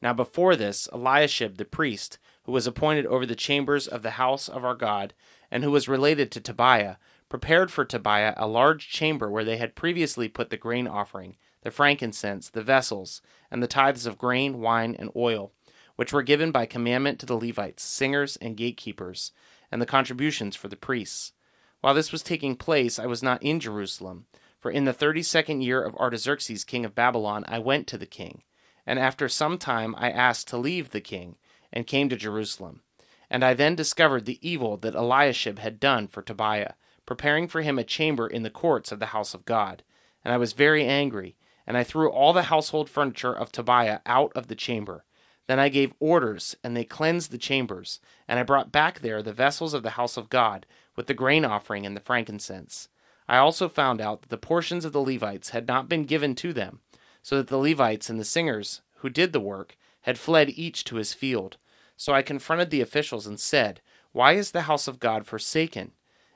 Now 0.00 0.14
before 0.14 0.56
this, 0.56 0.88
Eliashib 0.90 1.58
the 1.58 1.66
priest, 1.66 2.18
who 2.44 2.52
was 2.52 2.66
appointed 2.66 3.04
over 3.04 3.26
the 3.26 3.36
chambers 3.36 3.86
of 3.86 4.02
the 4.02 4.12
house 4.12 4.48
of 4.48 4.64
our 4.64 4.74
God, 4.74 5.12
and 5.50 5.62
who 5.62 5.70
was 5.70 5.86
related 5.88 6.30
to 6.32 6.40
Tobiah, 6.40 6.96
prepared 7.28 7.70
for 7.70 7.84
Tobiah 7.84 8.32
a 8.38 8.46
large 8.46 8.88
chamber 8.88 9.30
where 9.30 9.44
they 9.44 9.58
had 9.58 9.74
previously 9.74 10.28
put 10.28 10.48
the 10.48 10.56
grain 10.56 10.88
offering, 10.88 11.36
the 11.62 11.70
frankincense, 11.70 12.48
the 12.48 12.62
vessels, 12.62 13.20
and 13.50 13.62
the 13.62 13.66
tithes 13.66 14.06
of 14.06 14.16
grain, 14.16 14.60
wine, 14.60 14.96
and 14.98 15.10
oil, 15.14 15.52
which 16.00 16.14
were 16.14 16.22
given 16.22 16.50
by 16.50 16.64
commandment 16.64 17.18
to 17.18 17.26
the 17.26 17.36
Levites, 17.36 17.82
singers, 17.82 18.36
and 18.36 18.56
gatekeepers, 18.56 19.32
and 19.70 19.82
the 19.82 19.86
contributions 19.86 20.56
for 20.56 20.68
the 20.68 20.74
priests. 20.74 21.34
While 21.82 21.92
this 21.92 22.10
was 22.10 22.22
taking 22.22 22.56
place, 22.56 22.98
I 22.98 23.04
was 23.04 23.22
not 23.22 23.42
in 23.42 23.60
Jerusalem, 23.60 24.24
for 24.58 24.70
in 24.70 24.86
the 24.86 24.94
thirty 24.94 25.22
second 25.22 25.60
year 25.60 25.82
of 25.82 25.94
Artaxerxes 25.96 26.64
king 26.64 26.86
of 26.86 26.94
Babylon 26.94 27.44
I 27.46 27.58
went 27.58 27.86
to 27.88 27.98
the 27.98 28.06
king, 28.06 28.44
and 28.86 28.98
after 28.98 29.28
some 29.28 29.58
time 29.58 29.94
I 29.98 30.10
asked 30.10 30.48
to 30.48 30.56
leave 30.56 30.92
the 30.92 31.02
king, 31.02 31.36
and 31.70 31.86
came 31.86 32.08
to 32.08 32.16
Jerusalem. 32.16 32.80
And 33.28 33.44
I 33.44 33.52
then 33.52 33.74
discovered 33.74 34.24
the 34.24 34.38
evil 34.40 34.78
that 34.78 34.94
Eliashib 34.94 35.58
had 35.58 35.78
done 35.78 36.08
for 36.08 36.22
Tobiah, 36.22 36.76
preparing 37.04 37.46
for 37.46 37.60
him 37.60 37.78
a 37.78 37.84
chamber 37.84 38.26
in 38.26 38.42
the 38.42 38.48
courts 38.48 38.90
of 38.90 39.00
the 39.00 39.12
house 39.12 39.34
of 39.34 39.44
God. 39.44 39.82
And 40.24 40.32
I 40.32 40.38
was 40.38 40.54
very 40.54 40.86
angry, 40.86 41.36
and 41.66 41.76
I 41.76 41.84
threw 41.84 42.10
all 42.10 42.32
the 42.32 42.44
household 42.44 42.88
furniture 42.88 43.34
of 43.34 43.52
Tobiah 43.52 43.98
out 44.06 44.32
of 44.34 44.46
the 44.46 44.56
chamber. 44.56 45.04
Then 45.50 45.58
I 45.58 45.68
gave 45.68 45.94
orders, 45.98 46.56
and 46.62 46.76
they 46.76 46.84
cleansed 46.84 47.32
the 47.32 47.36
chambers, 47.36 47.98
and 48.28 48.38
I 48.38 48.44
brought 48.44 48.70
back 48.70 49.00
there 49.00 49.20
the 49.20 49.32
vessels 49.32 49.74
of 49.74 49.82
the 49.82 49.98
house 49.98 50.16
of 50.16 50.28
God, 50.28 50.64
with 50.94 51.08
the 51.08 51.12
grain 51.12 51.44
offering 51.44 51.84
and 51.84 51.96
the 51.96 52.00
frankincense. 52.00 52.88
I 53.28 53.38
also 53.38 53.68
found 53.68 54.00
out 54.00 54.22
that 54.22 54.28
the 54.28 54.36
portions 54.36 54.84
of 54.84 54.92
the 54.92 55.02
Levites 55.02 55.50
had 55.50 55.66
not 55.66 55.88
been 55.88 56.04
given 56.04 56.36
to 56.36 56.52
them, 56.52 56.78
so 57.20 57.36
that 57.36 57.48
the 57.48 57.58
Levites 57.58 58.08
and 58.08 58.20
the 58.20 58.24
singers 58.24 58.82
who 58.98 59.10
did 59.10 59.32
the 59.32 59.40
work 59.40 59.76
had 60.02 60.20
fled 60.20 60.50
each 60.50 60.84
to 60.84 60.94
his 60.94 61.14
field. 61.14 61.56
So 61.96 62.12
I 62.12 62.22
confronted 62.22 62.70
the 62.70 62.80
officials 62.80 63.26
and 63.26 63.40
said, 63.40 63.80
Why 64.12 64.34
is 64.34 64.52
the 64.52 64.62
house 64.70 64.86
of 64.86 65.00
God 65.00 65.26
forsaken? 65.26 65.90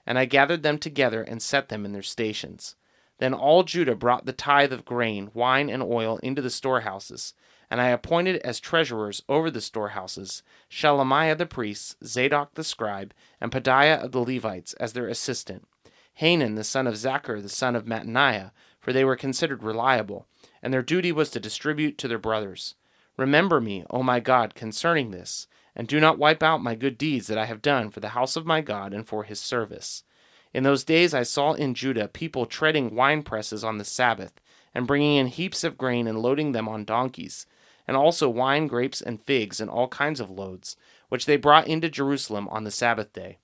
And 0.05 0.19
I 0.19 0.25
gathered 0.25 0.65
them 0.65 0.79
together 0.79 1.23
and 1.23 1.41
set 1.41 1.69
them 1.69 1.85
in 1.85 1.93
their 1.93 2.03
stations. 2.03 2.75
Then 3.19 3.33
all 3.33 3.63
Judah 3.63 3.95
brought 3.95 4.27
the 4.27 4.33
tithe 4.33 4.73
of 4.73 4.85
grain, 4.85 5.31
wine, 5.35 5.71
and 5.71 5.85
oil 5.85 6.19
into 6.25 6.43
the 6.43 6.51
storehouses, 6.51 7.33
and 7.71 7.81
I 7.81 7.89
appointed 7.89 8.37
as 8.43 8.61
treasurers 8.61 9.23
over 9.29 9.51
the 9.51 9.61
storehouses 9.61 10.43
Shelemiah 10.71 11.37
the 11.37 11.47
priest, 11.47 11.97
Zadok 12.05 12.55
the 12.55 12.65
scribe, 12.65 13.15
and 13.41 13.51
Pedaiah 13.51 14.03
of 14.03 14.13
the 14.13 14.21
Levites 14.21 14.75
as 14.75 14.93
their 14.93 15.09
assistant, 15.09 15.67
Hanan 16.15 16.55
the 16.55 16.65
son 16.65 16.87
of 16.87 16.95
Zaccur 16.95 17.43
the 17.43 17.49
son 17.49 17.75
of 17.75 17.87
Mattaniah, 17.87 18.51
for 18.81 18.93
they 18.93 19.05
were 19.05 19.17
considered 19.17 19.63
reliable, 19.63 20.27
and 20.63 20.73
their 20.73 20.83
duty 20.83 21.13
was 21.13 21.31
to 21.31 21.41
distribute 21.41 21.99
to 21.99 22.09
their 22.09 22.19
brothers. 22.19 22.75
Remember 23.17 23.61
me, 23.61 23.85
O 23.91 24.03
my 24.03 24.21
God, 24.21 24.55
concerning 24.55 25.11
this, 25.11 25.47
and 25.77 25.89
do 25.89 26.01
not 26.01 26.19
wipe 26.19 26.43
out 26.43 26.63
my 26.63 26.75
good 26.75 26.99
deeds 26.99 27.27
that 27.27 27.39
I 27.39 27.47
have 27.47 27.63
done 27.63 27.91
for 27.91 28.01
the 28.01 28.11
house 28.11 28.37
of 28.37 28.47
my 28.47 28.61
God 28.61 28.93
and 28.93 29.07
for 29.07 29.25
his 29.25 29.41
service. 29.41 30.05
In 30.53 30.63
those 30.63 30.85
days 30.85 31.15
I 31.15 31.25
saw 31.25 31.53
in 31.53 31.75
Judah 31.75 32.09
people 32.09 32.47
treading 32.47 32.95
wine 32.95 33.23
presses 33.23 33.65
on 33.65 33.79
the 33.79 33.85
Sabbath, 33.85 34.41
and 34.75 34.87
bringing 34.87 35.17
in 35.17 35.29
heaps 35.29 35.65
of 35.65 35.79
grain 35.79 36.07
and 36.07 36.21
loading 36.21 36.53
them 36.53 36.69
on 36.69 36.85
donkeys, 36.85 37.47
and 37.87 37.97
also 37.97 38.29
wine, 38.29 38.67
grapes, 38.67 39.01
and 39.01 39.23
figs, 39.23 39.61
and 39.61 39.71
all 39.71 39.89
kinds 39.89 40.21
of 40.21 40.31
loads, 40.31 40.77
which 41.09 41.27
they 41.27 41.37
brought 41.37 41.67
into 41.67 41.89
Jerusalem 41.89 42.49
on 42.49 42.65
the 42.65 42.71
Sabbath 42.71 43.13
day. 43.13 43.39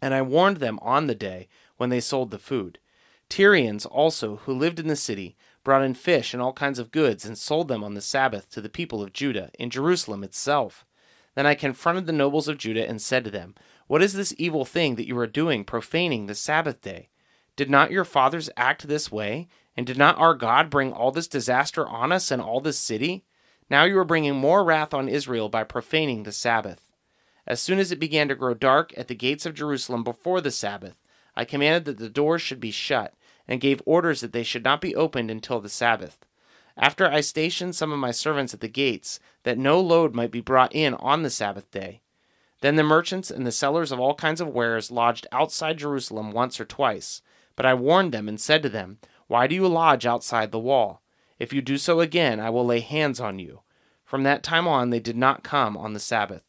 And 0.00 0.14
I 0.14 0.22
warned 0.22 0.56
them 0.56 0.78
on 0.82 1.06
the 1.06 1.14
day 1.14 1.48
when 1.76 1.90
they 1.90 2.00
sold 2.00 2.30
the 2.30 2.38
food. 2.38 2.78
Tyrians 3.28 3.86
also, 3.86 4.36
who 4.36 4.52
lived 4.52 4.78
in 4.78 4.88
the 4.88 4.96
city, 4.96 5.36
brought 5.64 5.82
in 5.82 5.94
fish 5.94 6.34
and 6.34 6.42
all 6.42 6.52
kinds 6.52 6.78
of 6.78 6.90
goods, 6.90 7.24
and 7.24 7.38
sold 7.38 7.68
them 7.68 7.84
on 7.84 7.94
the 7.94 8.00
Sabbath 8.00 8.50
to 8.50 8.60
the 8.60 8.68
people 8.68 9.02
of 9.02 9.12
Judah, 9.12 9.50
in 9.58 9.70
Jerusalem 9.70 10.24
itself. 10.24 10.84
Then 11.34 11.46
I 11.46 11.54
confronted 11.54 12.06
the 12.06 12.12
nobles 12.12 12.48
of 12.48 12.58
Judah 12.58 12.86
and 12.86 13.00
said 13.00 13.24
to 13.24 13.30
them, 13.30 13.54
What 13.86 14.02
is 14.02 14.12
this 14.12 14.34
evil 14.38 14.64
thing 14.64 14.96
that 14.96 15.06
you 15.06 15.16
are 15.18 15.26
doing, 15.26 15.64
profaning 15.64 16.26
the 16.26 16.34
Sabbath 16.34 16.80
day? 16.80 17.08
Did 17.56 17.70
not 17.70 17.90
your 17.90 18.04
fathers 18.04 18.50
act 18.56 18.88
this 18.88 19.10
way? 19.10 19.48
And 19.76 19.86
did 19.86 19.96
not 19.96 20.18
our 20.18 20.34
God 20.34 20.68
bring 20.68 20.92
all 20.92 21.10
this 21.10 21.28
disaster 21.28 21.86
on 21.86 22.12
us 22.12 22.30
and 22.30 22.42
all 22.42 22.60
this 22.60 22.78
city? 22.78 23.24
Now 23.72 23.84
you 23.84 23.98
are 23.98 24.04
bringing 24.04 24.36
more 24.36 24.64
wrath 24.64 24.92
on 24.92 25.08
Israel 25.08 25.48
by 25.48 25.64
profaning 25.64 26.24
the 26.24 26.30
Sabbath. 26.30 26.90
As 27.46 27.58
soon 27.58 27.78
as 27.78 27.90
it 27.90 27.98
began 27.98 28.28
to 28.28 28.34
grow 28.34 28.52
dark 28.52 28.92
at 28.98 29.08
the 29.08 29.14
gates 29.14 29.46
of 29.46 29.54
Jerusalem 29.54 30.04
before 30.04 30.42
the 30.42 30.50
Sabbath, 30.50 30.96
I 31.34 31.46
commanded 31.46 31.86
that 31.86 31.96
the 31.96 32.10
doors 32.10 32.42
should 32.42 32.60
be 32.60 32.70
shut, 32.70 33.14
and 33.48 33.62
gave 33.62 33.80
orders 33.86 34.20
that 34.20 34.34
they 34.34 34.42
should 34.42 34.62
not 34.62 34.82
be 34.82 34.94
opened 34.94 35.30
until 35.30 35.58
the 35.58 35.70
Sabbath. 35.70 36.18
After 36.76 37.10
I 37.10 37.22
stationed 37.22 37.74
some 37.74 37.92
of 37.92 37.98
my 37.98 38.10
servants 38.10 38.52
at 38.52 38.60
the 38.60 38.68
gates, 38.68 39.18
that 39.44 39.56
no 39.56 39.80
load 39.80 40.14
might 40.14 40.32
be 40.32 40.42
brought 40.42 40.74
in 40.74 40.92
on 40.96 41.22
the 41.22 41.30
Sabbath 41.30 41.70
day. 41.70 42.02
Then 42.60 42.76
the 42.76 42.82
merchants 42.82 43.30
and 43.30 43.46
the 43.46 43.50
sellers 43.50 43.90
of 43.90 43.98
all 43.98 44.14
kinds 44.14 44.42
of 44.42 44.48
wares 44.48 44.90
lodged 44.90 45.26
outside 45.32 45.78
Jerusalem 45.78 46.30
once 46.30 46.60
or 46.60 46.66
twice. 46.66 47.22
But 47.56 47.64
I 47.64 47.72
warned 47.72 48.12
them 48.12 48.28
and 48.28 48.38
said 48.38 48.62
to 48.64 48.68
them, 48.68 48.98
Why 49.28 49.46
do 49.46 49.54
you 49.54 49.66
lodge 49.66 50.04
outside 50.04 50.52
the 50.52 50.58
wall? 50.58 51.00
If 51.38 51.54
you 51.54 51.62
do 51.62 51.78
so 51.78 52.00
again, 52.00 52.38
I 52.38 52.50
will 52.50 52.66
lay 52.66 52.80
hands 52.80 53.18
on 53.18 53.38
you. 53.40 53.61
From 54.12 54.24
that 54.24 54.42
time 54.42 54.68
on, 54.68 54.90
they 54.90 55.00
did 55.00 55.16
not 55.16 55.42
come 55.42 55.74
on 55.74 55.94
the 55.94 55.98
Sabbath. 55.98 56.42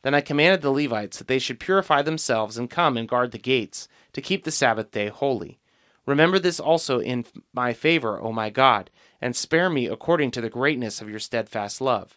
Then 0.00 0.14
I 0.14 0.22
commanded 0.22 0.62
the 0.62 0.70
Levites 0.70 1.18
that 1.18 1.28
they 1.28 1.38
should 1.38 1.60
purify 1.60 2.00
themselves 2.00 2.56
and 2.56 2.70
come 2.70 2.96
and 2.96 3.06
guard 3.06 3.32
the 3.32 3.38
gates, 3.38 3.88
to 4.14 4.22
keep 4.22 4.44
the 4.44 4.50
Sabbath 4.50 4.90
day 4.90 5.08
holy. 5.08 5.58
Remember 6.06 6.38
this 6.38 6.58
also 6.58 6.98
in 6.98 7.26
my 7.52 7.74
favor, 7.74 8.18
O 8.18 8.32
my 8.32 8.48
God, 8.48 8.88
and 9.20 9.36
spare 9.36 9.68
me 9.68 9.86
according 9.86 10.30
to 10.30 10.40
the 10.40 10.48
greatness 10.48 11.02
of 11.02 11.10
your 11.10 11.18
steadfast 11.18 11.82
love. 11.82 12.16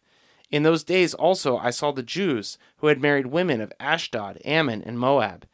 In 0.49 0.63
those 0.63 0.85
days 0.85 1.13
also 1.13 1.57
I 1.57 1.71
saw 1.71 1.91
the 1.91 2.01
Jews 2.01 2.57
who 2.77 2.87
had 2.87 3.01
married 3.01 3.25
women 3.25 3.59
of 3.59 3.73
Ashdod, 3.81 4.39
Ammon, 4.45 4.81
and 4.83 4.97
Moab, 4.97 5.45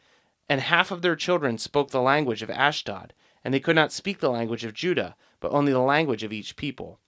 and 0.47 0.61
half 0.61 0.91
of 0.91 1.01
their 1.01 1.15
children 1.15 1.57
spoke 1.57 1.89
the 1.89 2.01
language 2.01 2.43
of 2.43 2.51
Ashdod, 2.51 3.15
and 3.43 3.51
they 3.51 3.59
could 3.59 3.75
not 3.75 3.91
speak 3.91 4.19
the 4.19 4.29
language 4.29 4.63
of 4.63 4.75
Judah, 4.75 5.15
but 5.39 5.51
only 5.51 5.71
the 5.71 5.79
language 5.79 6.21
of 6.21 6.31
each 6.31 6.55
people. 6.55 6.99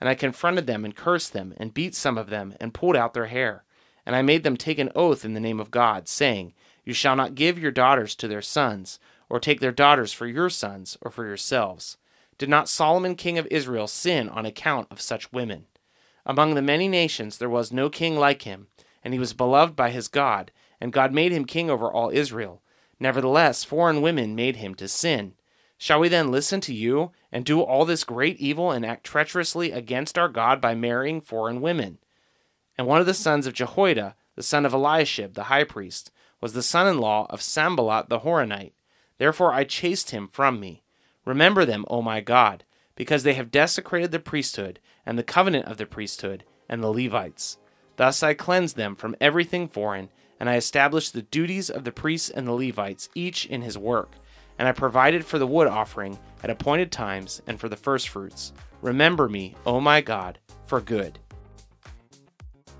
And 0.00 0.08
I 0.08 0.14
confronted 0.14 0.66
them 0.66 0.84
and 0.84 0.94
cursed 0.94 1.32
them, 1.32 1.54
and 1.56 1.74
beat 1.74 1.94
some 1.94 2.16
of 2.16 2.30
them, 2.30 2.54
and 2.60 2.74
pulled 2.74 2.96
out 2.96 3.14
their 3.14 3.26
hair. 3.26 3.64
And 4.06 4.14
I 4.14 4.22
made 4.22 4.44
them 4.44 4.56
take 4.56 4.78
an 4.78 4.92
oath 4.94 5.24
in 5.24 5.34
the 5.34 5.40
name 5.40 5.60
of 5.60 5.70
God, 5.70 6.08
saying, 6.08 6.54
You 6.84 6.92
shall 6.92 7.16
not 7.16 7.34
give 7.34 7.58
your 7.58 7.72
daughters 7.72 8.14
to 8.16 8.28
their 8.28 8.42
sons, 8.42 9.00
or 9.28 9.40
take 9.40 9.60
their 9.60 9.72
daughters 9.72 10.12
for 10.12 10.26
your 10.26 10.48
sons, 10.48 10.96
or 11.02 11.10
for 11.10 11.26
yourselves. 11.26 11.96
Did 12.38 12.48
not 12.48 12.68
Solomon 12.68 13.16
king 13.16 13.36
of 13.36 13.48
Israel 13.50 13.88
sin 13.88 14.28
on 14.28 14.46
account 14.46 14.86
of 14.90 15.00
such 15.00 15.32
women? 15.32 15.66
Among 16.24 16.54
the 16.54 16.62
many 16.62 16.88
nations 16.88 17.38
there 17.38 17.48
was 17.48 17.72
no 17.72 17.90
king 17.90 18.16
like 18.16 18.42
him, 18.42 18.68
and 19.02 19.12
he 19.12 19.20
was 19.20 19.32
beloved 19.32 19.74
by 19.74 19.90
his 19.90 20.08
God, 20.08 20.52
and 20.80 20.92
God 20.92 21.12
made 21.12 21.32
him 21.32 21.44
king 21.44 21.68
over 21.68 21.90
all 21.90 22.10
Israel. 22.10 22.62
Nevertheless, 23.00 23.64
foreign 23.64 24.02
women 24.02 24.34
made 24.34 24.56
him 24.56 24.74
to 24.76 24.88
sin. 24.88 25.34
Shall 25.80 26.00
we 26.00 26.08
then 26.08 26.32
listen 26.32 26.60
to 26.62 26.74
you 26.74 27.12
and 27.30 27.44
do 27.44 27.60
all 27.60 27.84
this 27.84 28.02
great 28.02 28.36
evil 28.38 28.72
and 28.72 28.84
act 28.84 29.04
treacherously 29.04 29.70
against 29.70 30.18
our 30.18 30.28
God 30.28 30.60
by 30.60 30.74
marrying 30.74 31.20
foreign 31.20 31.60
women? 31.60 31.98
And 32.76 32.86
one 32.86 33.00
of 33.00 33.06
the 33.06 33.14
sons 33.14 33.46
of 33.46 33.54
Jehoiada, 33.54 34.16
the 34.34 34.42
son 34.42 34.66
of 34.66 34.74
Eliashib, 34.74 35.34
the 35.34 35.44
high 35.44 35.62
priest, 35.62 36.10
was 36.40 36.52
the 36.52 36.64
son 36.64 36.88
in 36.88 36.98
law 36.98 37.26
of 37.30 37.40
Sanballat 37.40 38.08
the 38.08 38.20
Horonite. 38.20 38.72
Therefore 39.18 39.52
I 39.52 39.62
chased 39.62 40.10
him 40.10 40.28
from 40.28 40.58
me. 40.58 40.82
Remember 41.24 41.64
them, 41.64 41.84
O 41.88 42.02
my 42.02 42.20
God, 42.20 42.64
because 42.96 43.22
they 43.22 43.34
have 43.34 43.52
desecrated 43.52 44.10
the 44.10 44.18
priesthood 44.18 44.80
and 45.06 45.16
the 45.16 45.22
covenant 45.22 45.66
of 45.66 45.76
the 45.76 45.86
priesthood 45.86 46.44
and 46.68 46.82
the 46.82 46.92
Levites. 46.92 47.56
Thus 47.96 48.22
I 48.24 48.34
cleansed 48.34 48.76
them 48.76 48.96
from 48.96 49.14
everything 49.20 49.68
foreign 49.68 50.10
and 50.40 50.50
I 50.50 50.56
established 50.56 51.12
the 51.12 51.22
duties 51.22 51.70
of 51.70 51.84
the 51.84 51.92
priests 51.92 52.30
and 52.30 52.46
the 52.46 52.52
Levites, 52.52 53.08
each 53.14 53.46
in 53.46 53.62
his 53.62 53.78
work. 53.78 54.12
And 54.58 54.66
I 54.68 54.72
provided 54.72 55.24
for 55.24 55.38
the 55.38 55.46
wood 55.46 55.68
offering 55.68 56.18
at 56.42 56.50
appointed 56.50 56.90
times 56.90 57.42
and 57.46 57.60
for 57.60 57.68
the 57.68 57.76
firstfruits. 57.76 58.52
Remember 58.82 59.28
me, 59.28 59.54
O 59.66 59.80
my 59.80 60.00
God, 60.00 60.38
for 60.66 60.80
good. 60.80 61.18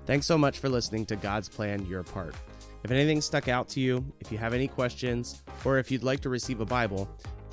Thanks 0.05 0.25
so 0.25 0.37
much 0.37 0.59
for 0.59 0.69
listening 0.69 1.05
to 1.07 1.15
God's 1.15 1.49
Plan 1.49 1.85
Your 1.85 2.03
Part. 2.03 2.35
If 2.83 2.91
anything 2.91 3.21
stuck 3.21 3.47
out 3.47 3.67
to 3.69 3.79
you, 3.79 4.03
if 4.19 4.31
you 4.31 4.37
have 4.37 4.53
any 4.53 4.67
questions, 4.67 5.43
or 5.65 5.77
if 5.77 5.91
you'd 5.91 6.03
like 6.03 6.21
to 6.21 6.29
receive 6.29 6.61
a 6.61 6.65
Bible, 6.65 7.09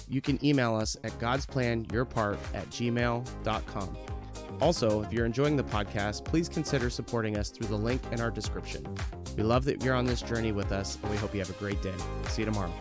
you 0.08 0.20
can 0.20 0.42
email 0.44 0.74
us 0.74 0.96
at 1.04 1.12
godsplanyourpart 1.18 2.38
at 2.54 2.70
gmail.com. 2.70 3.96
Also, 4.60 5.02
if 5.02 5.12
you're 5.12 5.26
enjoying 5.26 5.56
the 5.56 5.64
podcast, 5.64 6.24
please 6.24 6.48
consider 6.48 6.88
supporting 6.88 7.36
us 7.36 7.50
through 7.50 7.66
the 7.66 7.76
link 7.76 8.00
in 8.12 8.20
our 8.20 8.30
description. 8.30 8.86
We 9.36 9.42
love 9.42 9.64
that 9.64 9.82
you're 9.82 9.94
on 9.94 10.06
this 10.06 10.22
journey 10.22 10.52
with 10.52 10.72
us, 10.72 10.96
and 11.02 11.10
we 11.10 11.18
hope 11.18 11.34
you 11.34 11.40
have 11.40 11.50
a 11.50 11.54
great 11.54 11.82
day. 11.82 11.94
See 12.28 12.42
you 12.42 12.46
tomorrow. 12.46 12.72